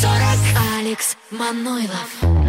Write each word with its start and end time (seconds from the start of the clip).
ТОП-40 0.00 0.78
Алекс 0.78 1.16
Манойлов 1.30 2.39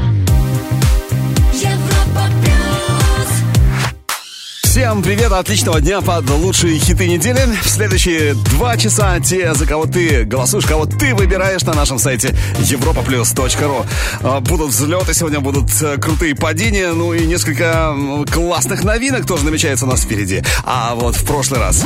Всем 4.81 5.03
привет, 5.03 5.31
отличного 5.31 5.79
дня 5.79 6.01
под 6.01 6.27
лучшие 6.27 6.79
хиты 6.79 7.07
недели. 7.07 7.45
В 7.61 7.69
следующие 7.69 8.33
два 8.33 8.75
часа 8.77 9.19
те, 9.19 9.53
за 9.53 9.67
кого 9.67 9.85
ты 9.85 10.23
голосуешь, 10.23 10.65
кого 10.65 10.87
ты 10.87 11.13
выбираешь 11.13 11.61
на 11.61 11.73
нашем 11.75 11.99
сайте 11.99 12.29
europaplus.ru. 12.57 13.85
А, 14.23 14.39
Будут 14.39 14.69
взлеты, 14.69 15.13
сегодня 15.13 15.39
будут 15.39 15.69
э, 15.83 15.97
крутые 15.97 16.33
падения, 16.33 16.93
ну 16.93 17.13
и 17.13 17.27
несколько 17.27 17.95
классных 18.33 18.83
новинок 18.83 19.27
тоже 19.27 19.45
намечается 19.45 19.85
у 19.85 19.87
нас 19.87 20.01
впереди. 20.01 20.41
А 20.63 20.95
вот 20.95 21.15
в 21.15 21.25
прошлый 21.25 21.59
раз 21.59 21.85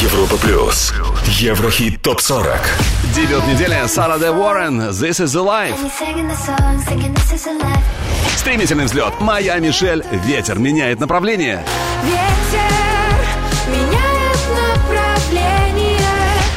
Европа 0.00 0.38
плюс. 0.38 0.94
Еврохит 1.26 2.00
топ 2.00 2.22
40. 2.22 2.58
дебют 3.14 3.46
недели 3.46 3.76
Сара 3.88 4.18
Де 4.18 4.30
Уоррен 4.30 4.80
«This 4.80 5.20
is 5.20 5.26
the 5.26 5.44
life». 5.44 5.76
Стремительный 8.36 8.84
взлет. 8.84 9.20
Моя 9.20 9.58
Мишель. 9.58 10.04
«Ветер 10.24 10.58
меняет 10.58 11.00
направление». 11.00 11.64
Ветер 12.04 12.60
меняет 13.68 14.38
направление. 14.50 16.00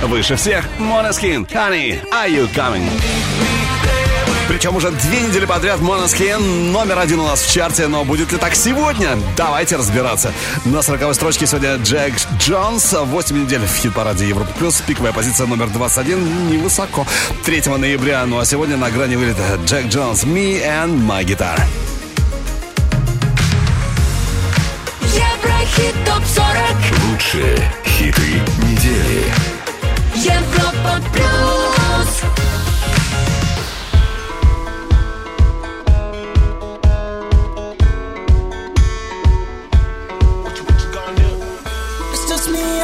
Выше 0.04 0.36
всех. 0.36 0.66
Monoskin 0.80 1.46
Honey, 1.52 2.02
Are 2.12 2.30
You 2.30 2.48
Coming? 2.54 3.55
Причем 4.48 4.76
уже 4.76 4.92
две 4.92 5.22
недели 5.22 5.46
подряд 5.46 5.80
Monoskin 5.80 6.72
номер 6.72 7.00
один 7.00 7.20
у 7.20 7.26
нас 7.26 7.42
в 7.42 7.52
чарте, 7.52 7.88
но 7.88 8.04
будет 8.06 8.32
ли 8.32 8.38
так 8.38 8.56
сегодня? 8.56 9.18
Давайте 9.36 9.76
разбираться. 9.76 10.32
На 10.66 10.84
40 10.84 11.16
строчке 11.16 11.48
сегодня 11.48 11.78
Джек 11.78 12.14
Джонс. 12.38 12.94
8 12.94 13.44
недель 13.44 13.62
в 13.62 13.76
хит-параде 13.76 14.28
Европа 14.28 14.52
Плюс. 14.60 14.82
Пиковая 14.86 15.14
позиция 15.14 15.48
номер 15.48 15.68
21 15.70 16.50
невысоко. 16.50 17.08
3 17.44 17.64
ноября, 17.78 18.26
ну 18.26 18.38
а 18.40 18.46
сегодня 18.46 18.78
на 18.78 18.92
грани 18.92 19.16
вылета 19.16 19.60
Джек 19.66 19.88
Джонс 19.88 20.24
Me 20.24 20.64
and 20.64 21.08
My 21.08 21.26
Guitar. 21.26 21.60
Еврохит 25.02 25.96
ТОП-40 26.06 27.12
Лучшие 27.12 27.72
хиты 27.84 28.42
недели. 28.62 29.24
Европа 30.16 31.02
плюс 31.14 31.65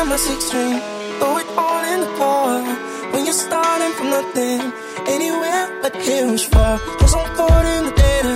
Me 0.01 0.07
my 0.07 0.15
six 0.15 0.45
string. 0.45 0.79
Throw 1.19 1.37
it 1.37 1.47
all 1.55 1.83
in 1.93 1.99
the 1.99 2.11
car. 2.17 2.63
When 3.13 3.23
you're 3.25 3.41
starting 3.47 3.93
from 3.97 4.09
nothing, 4.09 4.59
anywhere 5.05 5.63
but 5.83 5.95
here 5.95 6.25
is 6.25 6.43
far. 6.43 6.79
Cause 6.99 7.13
I'm 7.13 7.35
caught 7.35 7.65
in 7.75 7.85
the 7.85 7.91
data. 7.91 8.35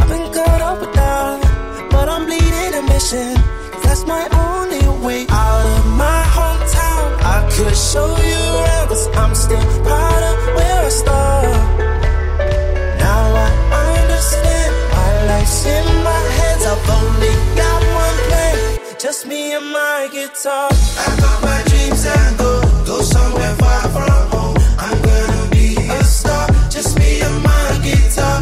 I've 0.00 0.08
been 0.08 0.32
cut 0.32 0.60
up 0.68 0.80
with 0.80 0.94
that. 0.94 1.88
But 1.92 2.08
I'm 2.08 2.24
bleeding 2.26 2.74
a 2.80 2.82
mission. 2.92 3.34
that's 3.84 4.04
my 4.04 4.24
only 4.46 4.82
way 5.06 5.26
out 5.30 5.66
of 5.76 5.86
my 6.04 6.22
hometown. 6.38 7.06
I 7.36 7.38
could 7.54 7.76
show 7.76 8.10
you 8.30 8.42
around, 8.58 8.88
cause 8.88 9.06
I'm 9.22 9.34
still 9.36 9.66
proud 9.86 10.22
of 10.30 10.36
where 10.56 10.80
I 10.86 10.92
started. 11.02 11.62
Now 13.04 13.22
I 13.82 13.86
understand 14.02 14.70
my 14.98 15.10
life's 15.30 15.66
in 15.76 15.86
my 16.08 16.22
hands. 16.38 16.62
I've 16.72 16.90
only 16.98 17.34
got 17.60 17.95
just 19.06 19.24
me 19.24 19.52
and 19.52 19.70
my 19.70 20.08
guitar. 20.10 20.68
I 20.68 21.16
got 21.20 21.40
my 21.40 21.62
dreams 21.68 22.04
and 22.04 22.38
go, 22.38 22.60
go 22.84 23.00
somewhere 23.02 23.54
far 23.54 23.82
from 23.94 24.30
home. 24.34 24.56
I'm 24.80 25.00
gonna 25.00 25.48
be 25.52 25.76
a 25.76 26.02
star, 26.02 26.48
just 26.68 26.98
me 26.98 27.20
and 27.20 27.40
my 27.40 27.80
guitar. 27.84 28.40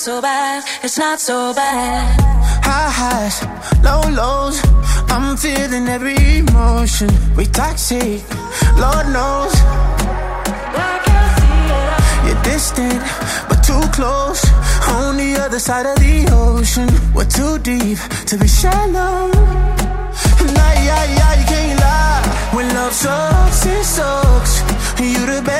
So 0.00 0.22
bad, 0.22 0.64
it's 0.82 0.96
not 0.96 1.20
so 1.20 1.52
bad. 1.52 2.18
High 2.64 2.90
highs, 3.00 3.36
low 3.84 4.00
lows. 4.08 4.58
I'm 5.10 5.36
feeling 5.36 5.86
every 5.88 6.16
emotion. 6.38 7.10
We 7.36 7.44
toxic, 7.44 8.24
Lord 8.80 9.06
knows. 9.12 9.52
I. 10.72 10.96
You're 12.26 12.42
distant, 12.42 13.02
but 13.50 13.60
too 13.62 13.84
close. 13.92 14.42
On 14.88 15.18
the 15.18 15.36
other 15.38 15.58
side 15.58 15.84
of 15.84 15.96
the 15.96 16.26
ocean. 16.32 16.88
We're 17.14 17.26
too 17.38 17.58
deep 17.58 17.98
to 18.28 18.38
be 18.38 18.48
shallow. 18.48 19.28
Nah, 20.56 20.74
yeah, 20.88 21.04
yeah, 21.18 21.32
you 21.40 21.46
can't 21.52 21.78
lie. 21.78 22.22
When 22.54 22.66
love 22.74 22.94
sucks, 22.94 23.66
it 23.66 23.84
sucks. 23.84 24.62
You 24.98 25.26
the 25.26 25.42
best 25.44 25.59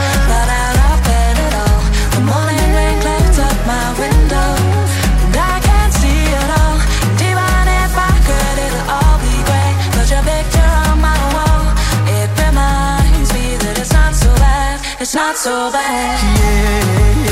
it's 15.11 15.15
not 15.15 15.35
so 15.35 15.69
bad. 15.73 17.21
It's 17.25 17.30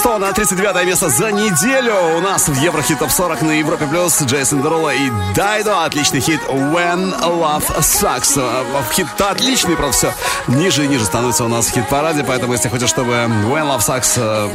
36 0.00 0.18
на 0.18 0.32
39 0.32 0.86
место 0.86 1.10
за 1.10 1.30
неделю 1.30 1.94
у 2.16 2.20
нас 2.20 2.48
в 2.48 2.54
Еврохит 2.54 3.00
Топ 3.00 3.10
40 3.10 3.42
на 3.42 3.50
Европе 3.58 3.86
Плюс 3.86 4.22
Джейсон 4.22 4.62
Дерула 4.62 4.94
и 4.94 5.10
Дайдо. 5.34 5.84
Отличный 5.84 6.20
хит 6.20 6.40
When 6.48 7.20
Love 7.20 7.64
Sucks. 7.80 8.38
А, 8.38 8.82
Хит 8.92 9.06
отличный, 9.18 9.76
правда, 9.76 9.94
все 9.94 10.14
ниже 10.46 10.86
и 10.86 10.88
ниже 10.88 11.04
становится 11.04 11.44
у 11.44 11.48
нас 11.48 11.66
в 11.66 11.72
хит-параде, 11.72 12.24
поэтому 12.24 12.54
если 12.54 12.68
хочешь, 12.68 12.88
чтобы 12.88 13.12
When 13.12 13.68
Love 13.68 13.80
Sucks 13.80 14.50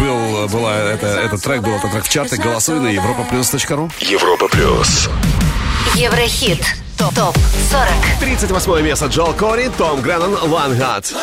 был, 0.00 0.48
была, 0.48 0.74
это, 0.74 1.06
этот 1.06 1.42
трек 1.42 1.60
был 1.60 1.74
этот 1.74 1.90
трек 1.92 2.04
в 2.04 2.08
чарте, 2.08 2.36
голосуй 2.36 2.80
на 2.80 2.88
europaplus.ru. 2.88 3.92
Европа 4.00 4.48
Плюс. 4.48 5.10
Еврохит. 5.94 6.64
Топ, 6.96 7.14
топ 7.14 7.36
40. 7.70 7.88
38 8.20 8.80
место 8.82 9.06
Джол 9.06 9.34
Кори, 9.34 9.70
Том 9.76 10.00
Греннон, 10.00 10.34
One 10.34 10.78
Heart. 10.78 11.14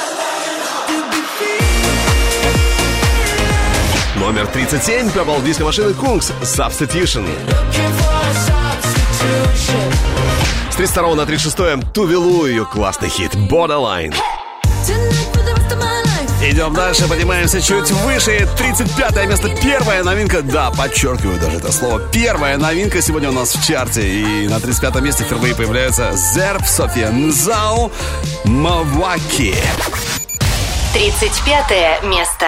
Номер 4.23 4.47
37 4.47 5.09
Purple 5.09 5.43
Disco 5.43 5.65
машины 5.65 5.89
Кунgs 5.89 6.31
Substitution. 6.43 7.27
С 10.71 10.75
32 10.77 11.15
на 11.15 11.25
36 11.25 11.91
Тувелу 11.93 12.45
ее 12.45 12.63
классный 12.63 13.09
хит 13.09 13.35
Borderline. 13.35 14.15
Идем 16.41 16.73
дальше, 16.73 17.09
поднимаемся 17.09 17.61
чуть 17.61 17.91
выше. 17.91 18.47
35 18.57 19.27
место, 19.27 19.49
первая 19.61 20.05
новинка. 20.05 20.41
Да, 20.41 20.71
подчеркиваю 20.71 21.37
даже 21.37 21.57
это 21.57 21.73
слово. 21.73 21.99
Первая 22.13 22.57
новинка 22.57 23.01
сегодня 23.01 23.27
у 23.27 23.33
нас 23.33 23.53
в 23.53 23.67
чарте. 23.67 24.07
И 24.07 24.47
на 24.47 24.61
35 24.61 25.01
месте 25.01 25.25
впервые 25.25 25.53
появляется 25.53 26.13
Зерб, 26.13 26.65
София 26.65 27.11
Нзау, 27.11 27.91
Маваки. 28.45 29.53
35 30.93 32.03
место. 32.03 32.47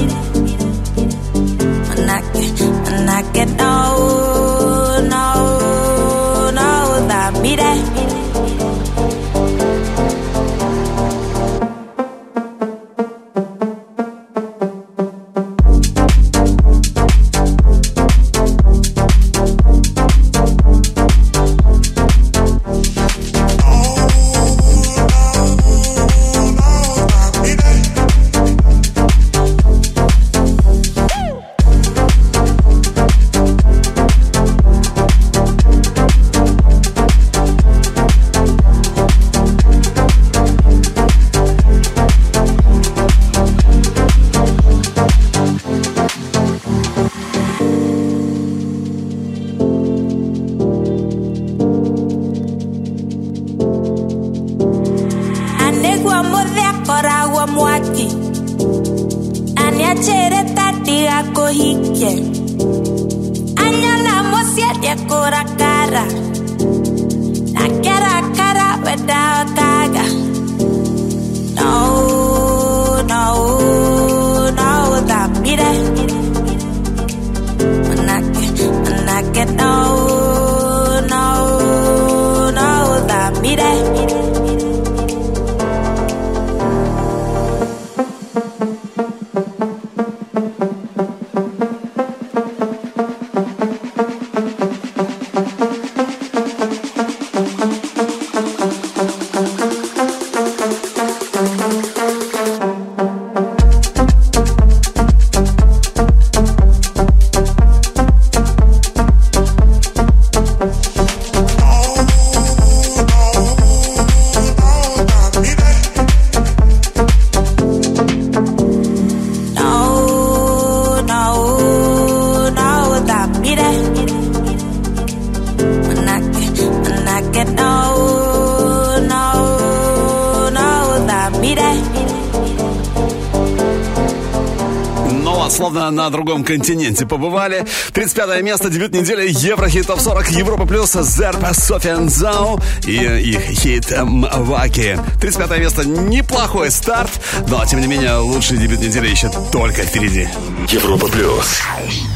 континенте 136.51 137.05
побывали. 137.05 137.65
35 137.93 138.43
место, 138.43 138.69
дебют 138.69 138.91
недели, 138.93 139.29
Еврохит 139.29 139.87
Топ 139.87 140.01
40, 140.01 140.31
Европа 140.31 140.65
Плюс, 140.65 140.91
Зерпа, 140.91 141.53
Софиан 141.53 142.09
Зау 142.09 142.59
и 142.85 142.95
их 142.95 143.41
хит 143.41 143.93
Мваки. 143.97 144.99
35 145.21 145.59
место, 145.59 145.87
неплохой 145.87 146.69
старт, 146.69 147.11
но, 147.47 147.65
тем 147.65 147.79
не 147.79 147.87
менее, 147.87 148.17
лучший 148.17 148.57
дебют 148.57 148.81
недели 148.81 149.07
еще 149.07 149.29
только 149.51 149.83
впереди. 149.83 150.27
Европа 150.67 151.07
Плюс. 151.07 151.61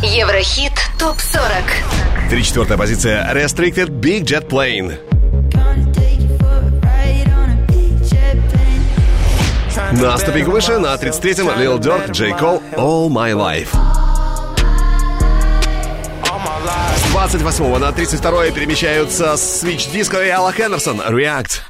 Еврохит 0.04 0.74
Топ 1.00 1.18
40. 1.22 1.46
34 2.30 2.78
позиция, 2.78 3.34
Restricted 3.34 3.88
Big 3.88 4.24
Jet 4.24 4.50
Plane. 4.50 4.98
На 9.94 10.18
ступеньку 10.18 10.52
выше, 10.52 10.78
на 10.78 10.94
33-м 10.96 11.48
Lil 11.50 11.80
Durk, 11.80 12.12
J. 12.12 12.32
Cole, 12.32 12.62
All 12.76 13.08
My 13.08 13.34
Life. 13.34 13.85
28 17.28 17.78
на 17.80 17.92
32 17.92 18.52
перемещаются 18.52 19.34
Switch 19.34 19.92
Disco 19.92 20.24
и 20.24 20.30
Алла 20.30 20.54
Хендерсон 20.54 21.02
React. 21.02 21.62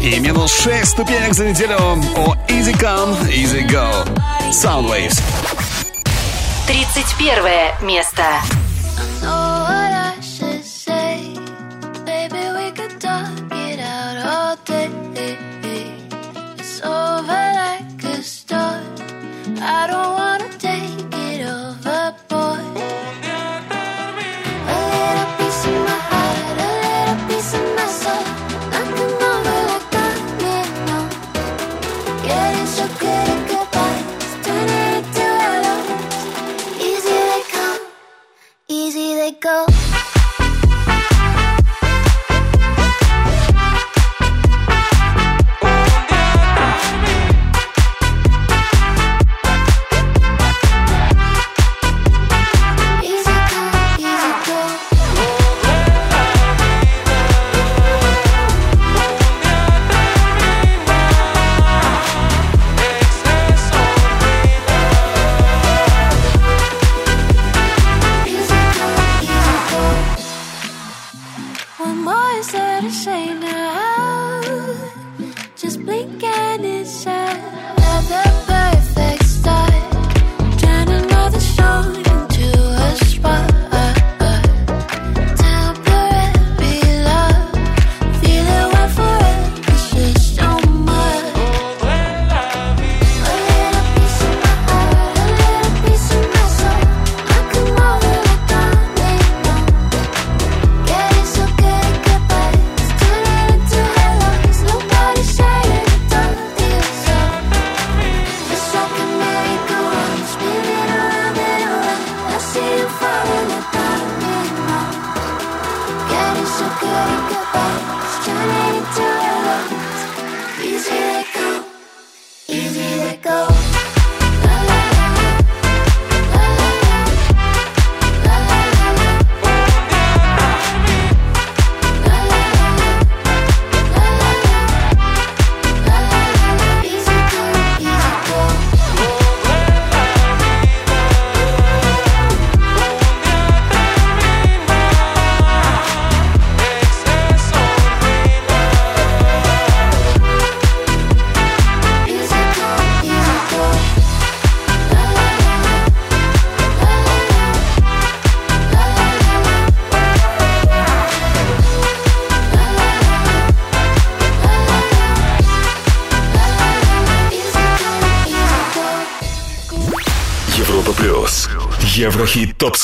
И 0.00 0.18
минус 0.20 0.52
6 0.62 0.88
ступенек 0.88 1.34
за 1.34 1.44
неделю 1.44 1.76
о 1.76 2.34
Easy 2.48 2.74
Come, 2.80 3.14
Easy 3.28 3.68
Go. 3.68 3.92
Soundwaves. 4.50 5.20
31 6.66 7.86
место. 7.86 8.22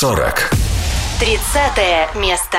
40. 0.03 0.49
30 1.21 2.13
место. 2.15 2.57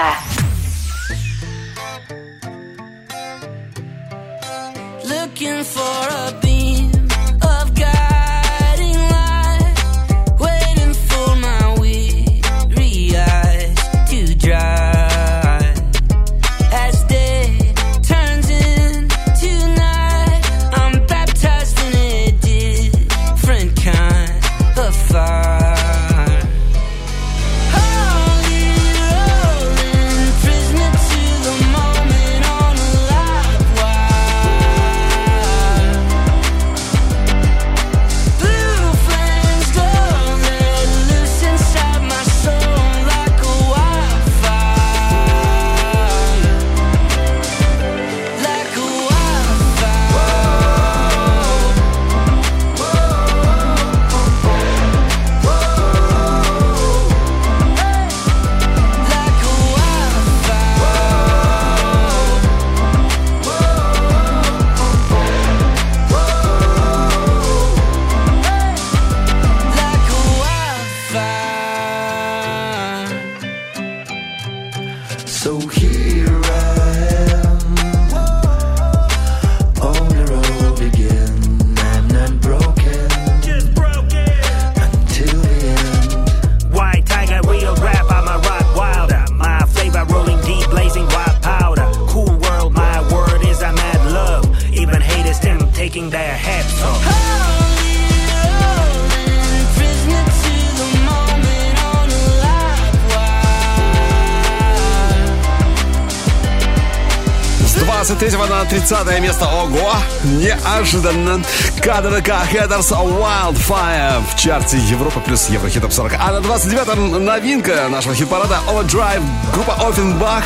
Неожиданно. 110.85 111.43
КДВК 111.79 112.29
Headers 112.53 112.91
Wildfire 112.91 114.23
в 114.31 114.37
чарте 114.39 114.77
Европа 114.77 115.19
плюс 115.21 115.49
Еврохит 115.49 115.81
Топ 115.81 115.95
40. 115.95 116.13
А 116.21 116.33
на 116.33 116.45
29-м 116.45 117.25
новинка 117.25 117.89
нашего 117.89 118.15
хит-парада 118.15 118.59
Overdrive. 118.69 119.23
Группа 119.55 119.71
Offenbach. 119.81 120.43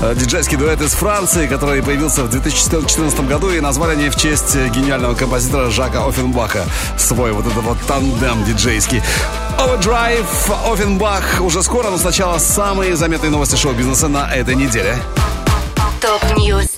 э, 0.00 0.14
Диджейский 0.14 0.56
дуэт 0.56 0.80
из 0.80 0.92
Франции, 0.92 1.48
который 1.48 1.82
появился 1.82 2.22
в 2.22 2.30
2014 2.30 3.26
году. 3.26 3.50
И 3.50 3.58
назвали 3.58 3.92
они 3.92 4.10
в 4.10 4.16
честь 4.16 4.54
гениального 4.54 5.14
композитора 5.16 5.70
Жака 5.70 6.06
Оффенбаха. 6.06 6.64
Свой 6.96 7.32
вот 7.32 7.48
этот 7.48 7.64
вот 7.64 7.78
тандем 7.88 8.44
диджейский. 8.44 9.02
Overdrive, 9.58 10.24
Offenbach 10.68 11.40
уже 11.40 11.64
скоро, 11.64 11.90
но 11.90 11.98
сначала 11.98 12.38
самые 12.38 12.94
заметные 12.94 13.30
новости 13.30 13.56
шоу-бизнеса 13.56 14.06
на 14.06 14.32
этой 14.32 14.54
неделе. 14.54 14.96
Top 16.00 16.26
news. 16.26 16.69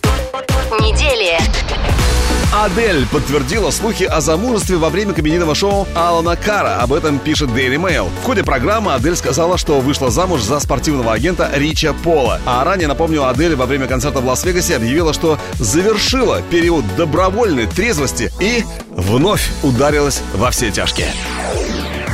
Адель 2.63 3.09
подтвердила 3.09 3.73
слухи 3.73 4.05
о 4.05 4.21
замужестве 4.21 4.77
во 4.77 4.89
время 4.89 5.15
комедийного 5.15 5.53
шоу 5.53 5.89
Алана 5.97 6.37
Кара. 6.37 6.77
Об 6.81 6.93
этом 6.93 7.19
пишет 7.19 7.51
Daily 7.51 7.75
Mail. 7.75 8.09
В 8.21 8.25
ходе 8.25 8.45
программы 8.45 8.95
Адель 8.95 9.17
сказала, 9.17 9.59
что 9.59 9.81
вышла 9.81 10.13
замуж 10.13 10.43
за 10.43 10.61
спортивного 10.61 11.13
агента 11.13 11.51
Рича 11.53 11.93
Пола. 11.93 12.41
А 12.47 12.63
ранее, 12.63 12.87
напомню, 12.87 13.27
Адель 13.27 13.57
во 13.57 13.67
время 13.67 13.89
концерта 13.89 14.21
в 14.21 14.27
Лас-Вегасе 14.27 14.77
объявила, 14.77 15.13
что 15.13 15.41
завершила 15.55 16.41
период 16.53 16.85
добровольной 16.97 17.67
трезвости 17.67 18.33
и 18.39 18.63
вновь 18.91 19.51
ударилась 19.65 20.23
во 20.33 20.53
все 20.53 20.71
тяжкие. 20.71 21.09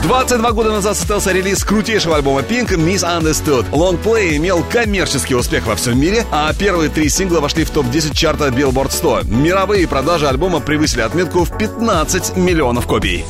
22 0.03 0.53
года 0.53 0.71
назад 0.71 0.97
состоялся 0.97 1.33
релиз 1.33 1.65
крутейшего 1.65 2.17
альбома 2.17 2.41
Pink 2.41 2.77
Misunderstood. 2.77 3.67
Лонгплей 3.73 4.37
имел 4.37 4.65
коммерческий 4.65 5.35
успех 5.35 5.67
во 5.67 5.75
всем 5.77 6.01
мире, 6.01 6.25
а 6.31 6.53
первые 6.55 6.89
три 6.89 7.09
сингла 7.09 7.41
вошли 7.41 7.65
в 7.65 7.71
топ-10 7.71 8.15
чарта 8.15 8.49
Billboard 8.49 8.91
100. 8.91 9.23
Мировые 9.25 9.89
продажи 9.89 10.29
альбома 10.29 10.61
превысили 10.61 11.01
отметку 11.01 11.45
в 11.45 11.59
15 11.59 12.37
миллионов 12.37 12.87
копий. 12.87 13.25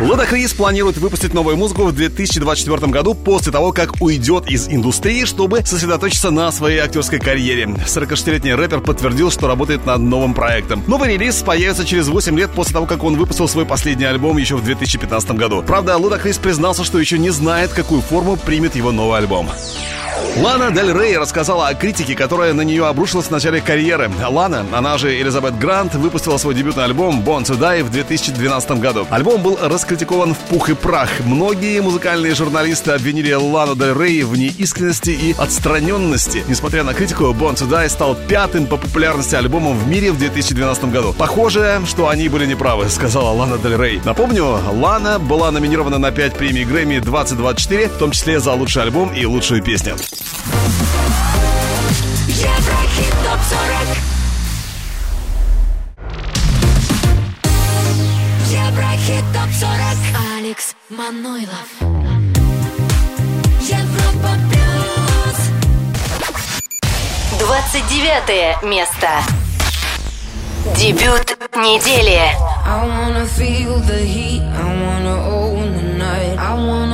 Лода 0.00 0.26
Крис 0.26 0.52
планирует 0.52 0.96
выпустить 0.96 1.34
новую 1.34 1.56
музыку 1.56 1.84
в 1.84 1.92
2024 1.92 2.88
году 2.88 3.14
после 3.14 3.52
того, 3.52 3.72
как 3.72 4.00
уйдет 4.00 4.48
из 4.50 4.68
индустрии, 4.68 5.24
чтобы 5.24 5.64
сосредоточиться 5.64 6.30
на 6.30 6.50
своей 6.50 6.78
актерской 6.78 7.20
карьере. 7.20 7.66
46-летний 7.86 8.54
рэпер 8.54 8.80
подтвердил, 8.80 9.30
что 9.30 9.46
работает 9.46 9.86
над 9.86 10.00
новым 10.00 10.34
проектом. 10.34 10.82
Новый 10.88 11.12
релиз 11.12 11.36
появится 11.42 11.84
через 11.84 12.08
8 12.08 12.36
лет 12.36 12.50
после 12.50 12.72
того, 12.72 12.86
как 12.86 13.04
он 13.04 13.16
выпустил 13.16 13.46
свой 13.46 13.66
последний 13.66 14.04
альбом 14.04 14.36
еще 14.36 14.56
в 14.56 14.64
2015 14.64 15.30
году. 15.32 15.62
Правда, 15.62 15.96
Лода 15.96 16.18
Крис 16.18 16.38
признался, 16.38 16.82
что 16.82 16.98
еще 16.98 17.16
не 17.16 17.30
знает, 17.30 17.70
какую 17.70 18.00
форму 18.00 18.36
примет 18.36 18.74
его 18.74 18.90
новый 18.90 19.18
альбом. 19.18 19.48
Лана 20.36 20.72
Дель 20.72 20.92
Рей 20.92 21.16
рассказала 21.16 21.68
о 21.68 21.74
критике, 21.74 22.16
которая 22.16 22.52
на 22.54 22.62
нее 22.62 22.86
обрушилась 22.86 23.26
в 23.26 23.30
начале 23.30 23.60
карьеры. 23.60 24.10
Лана, 24.28 24.66
она 24.72 24.98
же 24.98 25.16
Элизабет 25.18 25.56
Грант, 25.58 25.94
выпустила 25.94 26.38
свой 26.38 26.54
дебютный 26.54 26.84
альбом 26.84 27.22
«Born 27.22 27.44
to 27.44 27.56
Die» 27.56 27.84
в 27.84 27.90
2012 27.90 28.72
году. 28.80 29.06
Альбом 29.10 29.42
был 29.42 29.56
раскритикован 29.62 30.34
в 30.34 30.38
пух 30.38 30.70
и 30.70 30.74
прах. 30.74 31.08
Многие 31.24 31.80
музыкальные 31.80 32.34
журналисты 32.34 32.90
обвинили 32.90 33.32
Лану 33.32 33.76
Дель 33.76 33.94
Рей 33.96 34.22
в 34.24 34.36
неискренности 34.36 35.10
и 35.10 35.34
отстраненности. 35.38 36.42
Несмотря 36.48 36.82
на 36.82 36.94
критику, 36.94 37.24
«Born 37.26 37.54
to 37.54 37.68
Die» 37.68 37.88
стал 37.88 38.16
пятым 38.28 38.66
по 38.66 38.76
популярности 38.76 39.36
альбомом 39.36 39.78
в 39.78 39.86
мире 39.86 40.10
в 40.10 40.18
2012 40.18 40.86
году. 40.86 41.14
Похоже, 41.16 41.80
что 41.86 42.08
они 42.08 42.28
были 42.28 42.46
неправы, 42.46 42.88
сказала 42.88 43.30
Лана 43.30 43.56
Дель 43.58 43.76
Рей. 43.76 44.00
Напомню, 44.04 44.58
Лана 44.72 45.20
была 45.20 45.52
номинирована 45.52 45.98
на 45.98 46.10
5 46.10 46.34
премий 46.34 46.64
Грэмми 46.64 46.98
2024, 46.98 47.88
в 47.88 47.98
том 47.98 48.10
числе 48.10 48.40
за 48.40 48.52
лучший 48.52 48.82
альбом 48.82 49.14
и 49.14 49.24
лучшую 49.24 49.62
песню. 49.62 49.94
Еврохит 52.28 53.14
ТОП-40 53.24 53.88
Еврохит 58.48 59.24
ТОП-40 59.32 59.98
Алекс 60.38 60.76
Манойлов. 60.88 61.68
Европа 63.60 64.32
плюс 64.50 65.38
29 67.40 68.62
место. 68.62 69.08
Дебют 70.76 71.36
недели. 71.56 72.20
I 72.66 72.86
wanna 72.86 73.26
feel 73.26 73.78
the 73.80 73.98
heat, 73.98 74.42
I 74.42 74.64
wanna 74.64 75.16
own 75.28 75.74
the 75.74 75.82
night. 75.98 76.38
I 76.38 76.54
wanna 76.54 76.93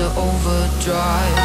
to 0.00 0.06
overdrive. 0.16 1.39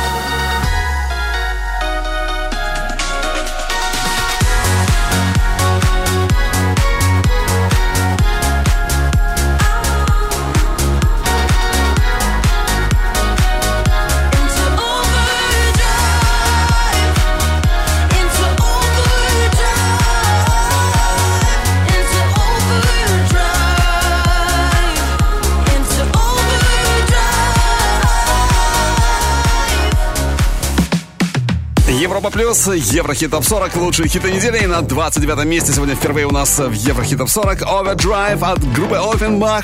Европа 32.25 32.39
Плюс, 32.39 32.67
Еврохит 32.67 33.29
Топ 33.29 33.45
40, 33.45 33.75
лучшие 33.75 34.09
хиты 34.09 34.31
недели. 34.31 34.65
На 34.65 34.81
29 34.81 35.45
месте 35.45 35.71
сегодня 35.73 35.95
впервые 35.95 36.25
у 36.25 36.31
нас 36.31 36.57
в 36.57 36.71
Еврохит 36.71 37.19
Топ 37.19 37.29
40 37.29 37.61
Overdrive 37.61 38.43
от 38.43 38.73
группы 38.73 38.95
Offenbach. 38.95 39.63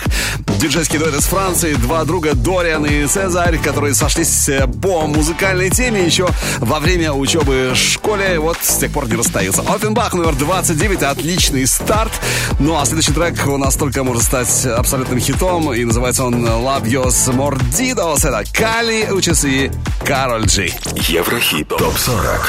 Диджейский 0.62 1.00
дуэт 1.00 1.16
из 1.16 1.26
Франции, 1.26 1.74
два 1.74 2.04
друга 2.04 2.36
Дориан 2.36 2.86
и 2.86 3.08
Цезарь, 3.08 3.58
которые 3.58 3.96
сошлись 3.96 4.48
э, 4.48 4.68
по 4.68 5.08
музыкальной 5.08 5.72
теме 5.72 6.06
еще 6.06 6.28
во 6.60 6.80
время 6.80 7.14
учебы 7.14 7.72
в 7.74 7.76
школе. 7.76 8.40
Вот 8.40 8.58
с 8.62 8.78
тех 8.78 8.92
пор 8.92 9.08
не 9.10 9.16
расстаются. 9.16 9.64
Offenbach 9.64 10.16
номер 10.16 10.36
29, 10.36 11.02
отличный 11.02 11.66
старт. 11.66 12.12
Ну 12.60 12.78
а 12.78 12.86
следующий 12.86 13.12
трек 13.12 13.48
у 13.48 13.58
нас 13.58 13.76
только 13.76 14.04
может 14.04 14.22
стать 14.22 14.68
абсолютным 14.68 15.20
хитом. 15.20 15.74
И 15.74 15.84
называется 15.84 16.26
он 16.26 16.46
Labios 16.46 17.34
Mordidos. 17.34 18.20
Это 18.20 18.44
Кали, 18.54 19.10
Учес 19.10 19.44
и 19.46 19.72
Кароль 20.06 20.46
Джи. 20.46 20.72
Еврохит 21.08 21.70
ТОП-40 21.70 22.40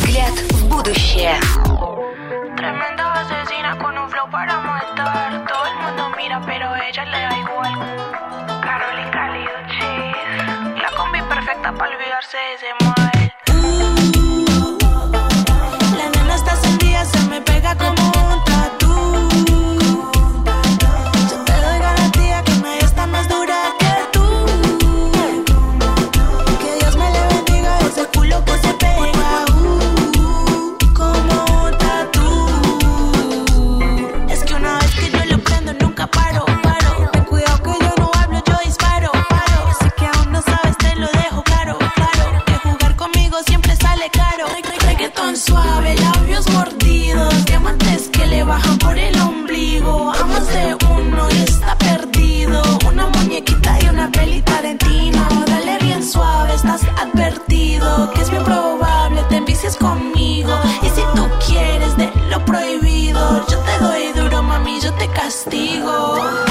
Взгляд 0.00 0.38
в 0.50 0.68
будущее. 0.68 1.40
Tremenda 2.58 3.20
asesina 3.20 3.78
con 3.78 3.96
un 3.96 4.10
flow 4.10 4.28
para 4.30 4.60
matar. 4.60 5.47
Pero 6.28 6.76
ella 6.76 7.04
le 7.06 7.20
da 7.22 7.38
igual. 7.38 7.72
Carolina 8.60 9.10
Calido 9.10 9.50
Cheese. 9.66 10.82
La 10.82 10.90
combi 10.94 11.22
perfecta 11.22 11.72
para 11.72 11.96
olvidarse 11.96 12.36
de 12.36 12.54
ese 12.54 12.66
mal. 12.84 13.07
Por 48.80 48.98
el 48.98 49.18
ombligo. 49.20 50.12
Amas 50.12 50.46
de 50.48 50.76
uno 50.96 51.28
y 51.30 51.42
está 51.42 51.76
perdido. 51.76 52.62
Una 52.86 53.06
muñequita 53.06 53.78
y 53.82 53.88
una 53.88 54.10
peli 54.10 54.42
Tarantino. 54.42 55.26
Dale 55.46 55.78
bien 55.80 56.04
suave, 56.04 56.54
estás 56.54 56.82
advertido. 56.96 58.10
Que 58.12 58.22
es 58.22 58.30
bien 58.30 58.44
probable 58.44 58.88
te 59.28 59.36
envicies 59.36 59.76
conmigo. 59.76 60.52
Y 60.82 60.88
si 60.88 61.02
tú 61.14 61.28
quieres 61.46 61.96
de 61.96 62.10
lo 62.30 62.44
prohibido, 62.44 63.46
yo 63.48 63.58
te 63.58 63.84
doy 63.84 64.12
duro, 64.12 64.42
mami, 64.42 64.80
yo 64.80 64.92
te 64.94 65.08
castigo. 65.08 66.47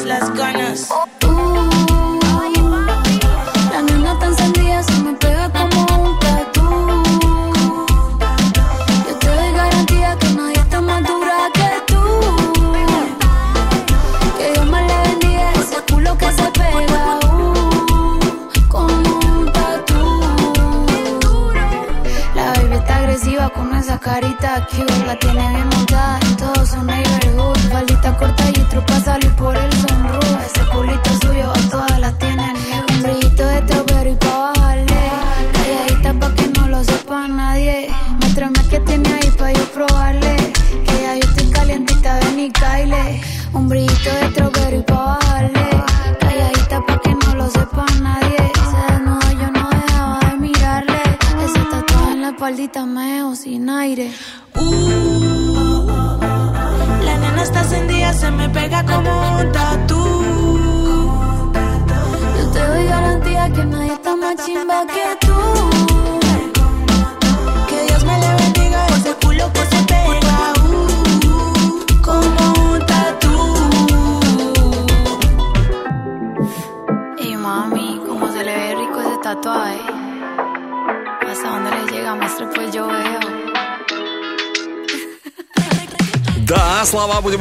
las 0.00 0.32
ganas. 0.34 0.88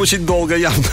Слова 0.02 0.08
будем 0.08 0.12
учить 0.12 0.26
долго 0.26 0.56
явно. 0.56 0.84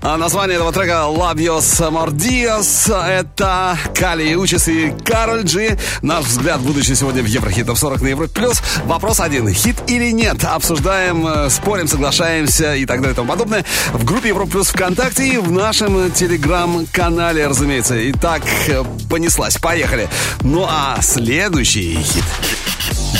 А 0.00 0.16
название 0.16 0.56
этого 0.56 0.72
трека 0.72 1.06
«Labios 1.08 1.90
Mordios»— 1.90 2.94
это 3.06 3.76
Кали 3.94 4.34
Учис 4.34 4.68
и 4.68 4.94
Кароль 5.04 5.42
Джи. 5.44 5.78
Наш 6.02 6.24
взгляд 6.24 6.60
в 6.60 6.66
будущее 6.66 6.96
сегодня 6.96 7.22
в 7.22 7.26
Еврохит 7.26 7.66
Топ 7.66 7.78
40 7.78 8.02
на 8.02 8.08
Европе+. 8.08 8.32
плюс. 8.32 8.62
Вопрос 8.84 9.20
один. 9.20 9.48
Хит 9.52 9.76
или 9.86 10.10
нет? 10.12 10.44
Обсуждаем, 10.44 11.26
э, 11.26 11.50
спорим, 11.50 11.88
соглашаемся 11.88 12.74
и 12.74 12.86
так 12.86 12.98
далее 13.00 13.12
и 13.12 13.16
тому 13.16 13.28
подобное. 13.28 13.64
В 13.92 14.04
группе 14.04 14.28
Европа 14.28 14.52
Плюс 14.52 14.68
ВКонтакте 14.68 15.26
и 15.26 15.36
в 15.38 15.50
нашем 15.50 16.10
телеграм-канале, 16.12 17.46
разумеется. 17.46 18.10
Итак, 18.10 18.42
э, 18.68 18.84
понеслась. 19.08 19.56
Поехали. 19.58 20.08
Ну 20.42 20.66
а 20.68 20.98
следующий 21.00 21.94
хит. 22.02 22.24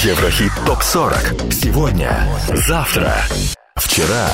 Еврохит 0.04 0.52
ТОП-40 0.66 1.52
Сегодня, 1.52 2.28
завтра, 2.66 3.14
вчера 3.76 4.28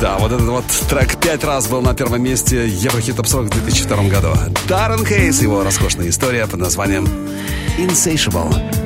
Да, 0.00 0.16
вот 0.18 0.32
этот 0.32 0.46
вот 0.46 0.64
трек 0.88 1.16
пять 1.16 1.42
раз 1.44 1.66
был 1.66 1.82
на 1.82 1.94
первом 1.94 2.22
месте 2.22 2.68
Еврохит 2.68 3.16
Топ 3.16 3.26
40 3.26 3.48
в 3.48 3.50
2002 3.50 3.96
году. 4.04 4.28
Даррен 4.68 5.04
Хейс, 5.04 5.42
его 5.42 5.64
роскошная 5.64 6.08
история 6.08 6.46
под 6.46 6.60
названием 6.60 7.08
Insatiable. 7.78 8.81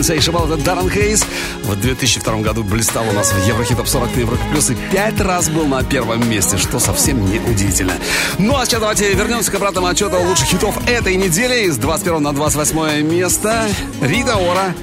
Принца 0.00 0.14
и 0.14 0.20
шибал 0.20 0.46
Даррен 0.46 0.88
Хейс. 0.88 1.26
В 1.62 1.76
2002 1.76 2.36
году 2.36 2.64
блистал 2.64 3.06
у 3.06 3.12
нас 3.12 3.32
в 3.32 3.46
Еврохит 3.46 3.76
Топ 3.76 3.86
40 3.86 4.16
на 4.16 4.20
Европе 4.20 4.42
Плюс 4.50 4.70
и 4.70 4.74
пять 4.74 5.20
раз 5.20 5.50
был 5.50 5.66
на 5.66 5.84
первом 5.84 6.26
месте, 6.26 6.56
что 6.56 6.78
совсем 6.78 7.22
не 7.30 7.38
удивительно. 7.38 7.92
Ну 8.38 8.56
а 8.56 8.64
сейчас 8.64 8.80
давайте 8.80 9.12
вернемся 9.12 9.50
к 9.50 9.56
обратному 9.56 9.88
отчету 9.88 10.18
лучших 10.18 10.46
хитов 10.46 10.74
этой 10.88 11.16
недели. 11.16 11.68
С 11.68 11.76
21 11.76 12.22
на 12.22 12.32
28 12.32 13.02
место 13.02 13.68
Рита 14.00 14.36
Ора 14.36 14.74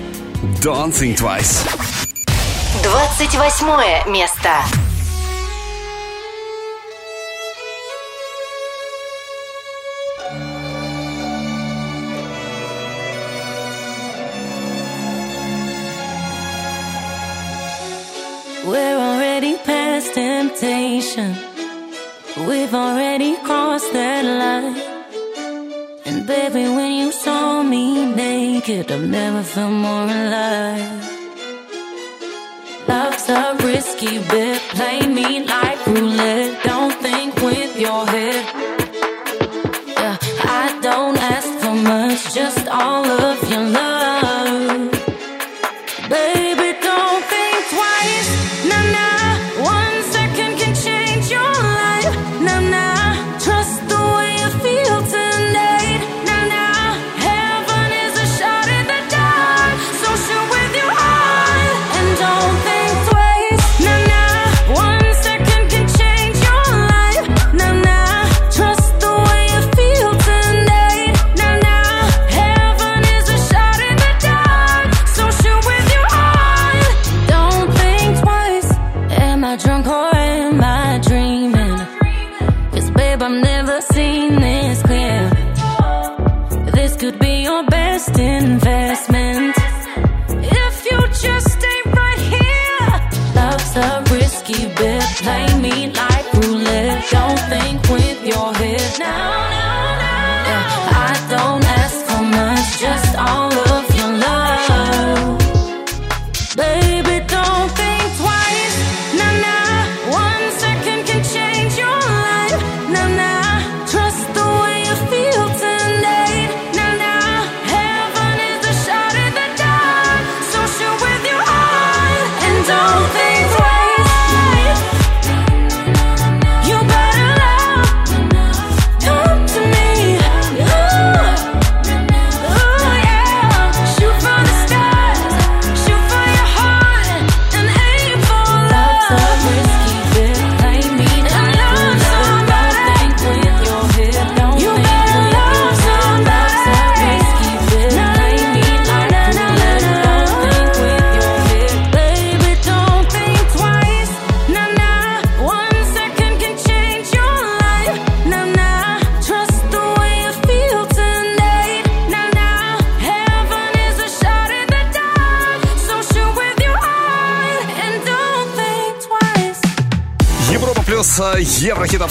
«Don't 0.61 0.93
Think 0.93 1.17
Twice». 1.17 1.67
28 2.83 4.11
место. 4.11 4.51
We've 21.17 22.75
already 22.75 23.37
crossed 23.37 23.91
that 23.91 24.23
line. 24.23 24.77
And 26.05 26.27
baby, 26.27 26.69
when 26.69 26.91
you 26.91 27.11
saw 27.11 27.63
me 27.63 28.05
naked, 28.13 28.91
I've 28.91 29.09
never 29.09 29.41
felt 29.41 29.71
more 29.71 30.03
alive. 30.03 31.09
Love's 32.87 33.29
a 33.29 33.55
risky 33.63 34.19
bet. 34.29 34.61
Play 34.77 35.07
me 35.07 35.43
like 35.43 35.87
roulette. 35.87 36.63
Don't 36.63 36.93
think 37.01 37.33
with 37.37 37.79
your 37.79 38.05
head. 38.05 38.46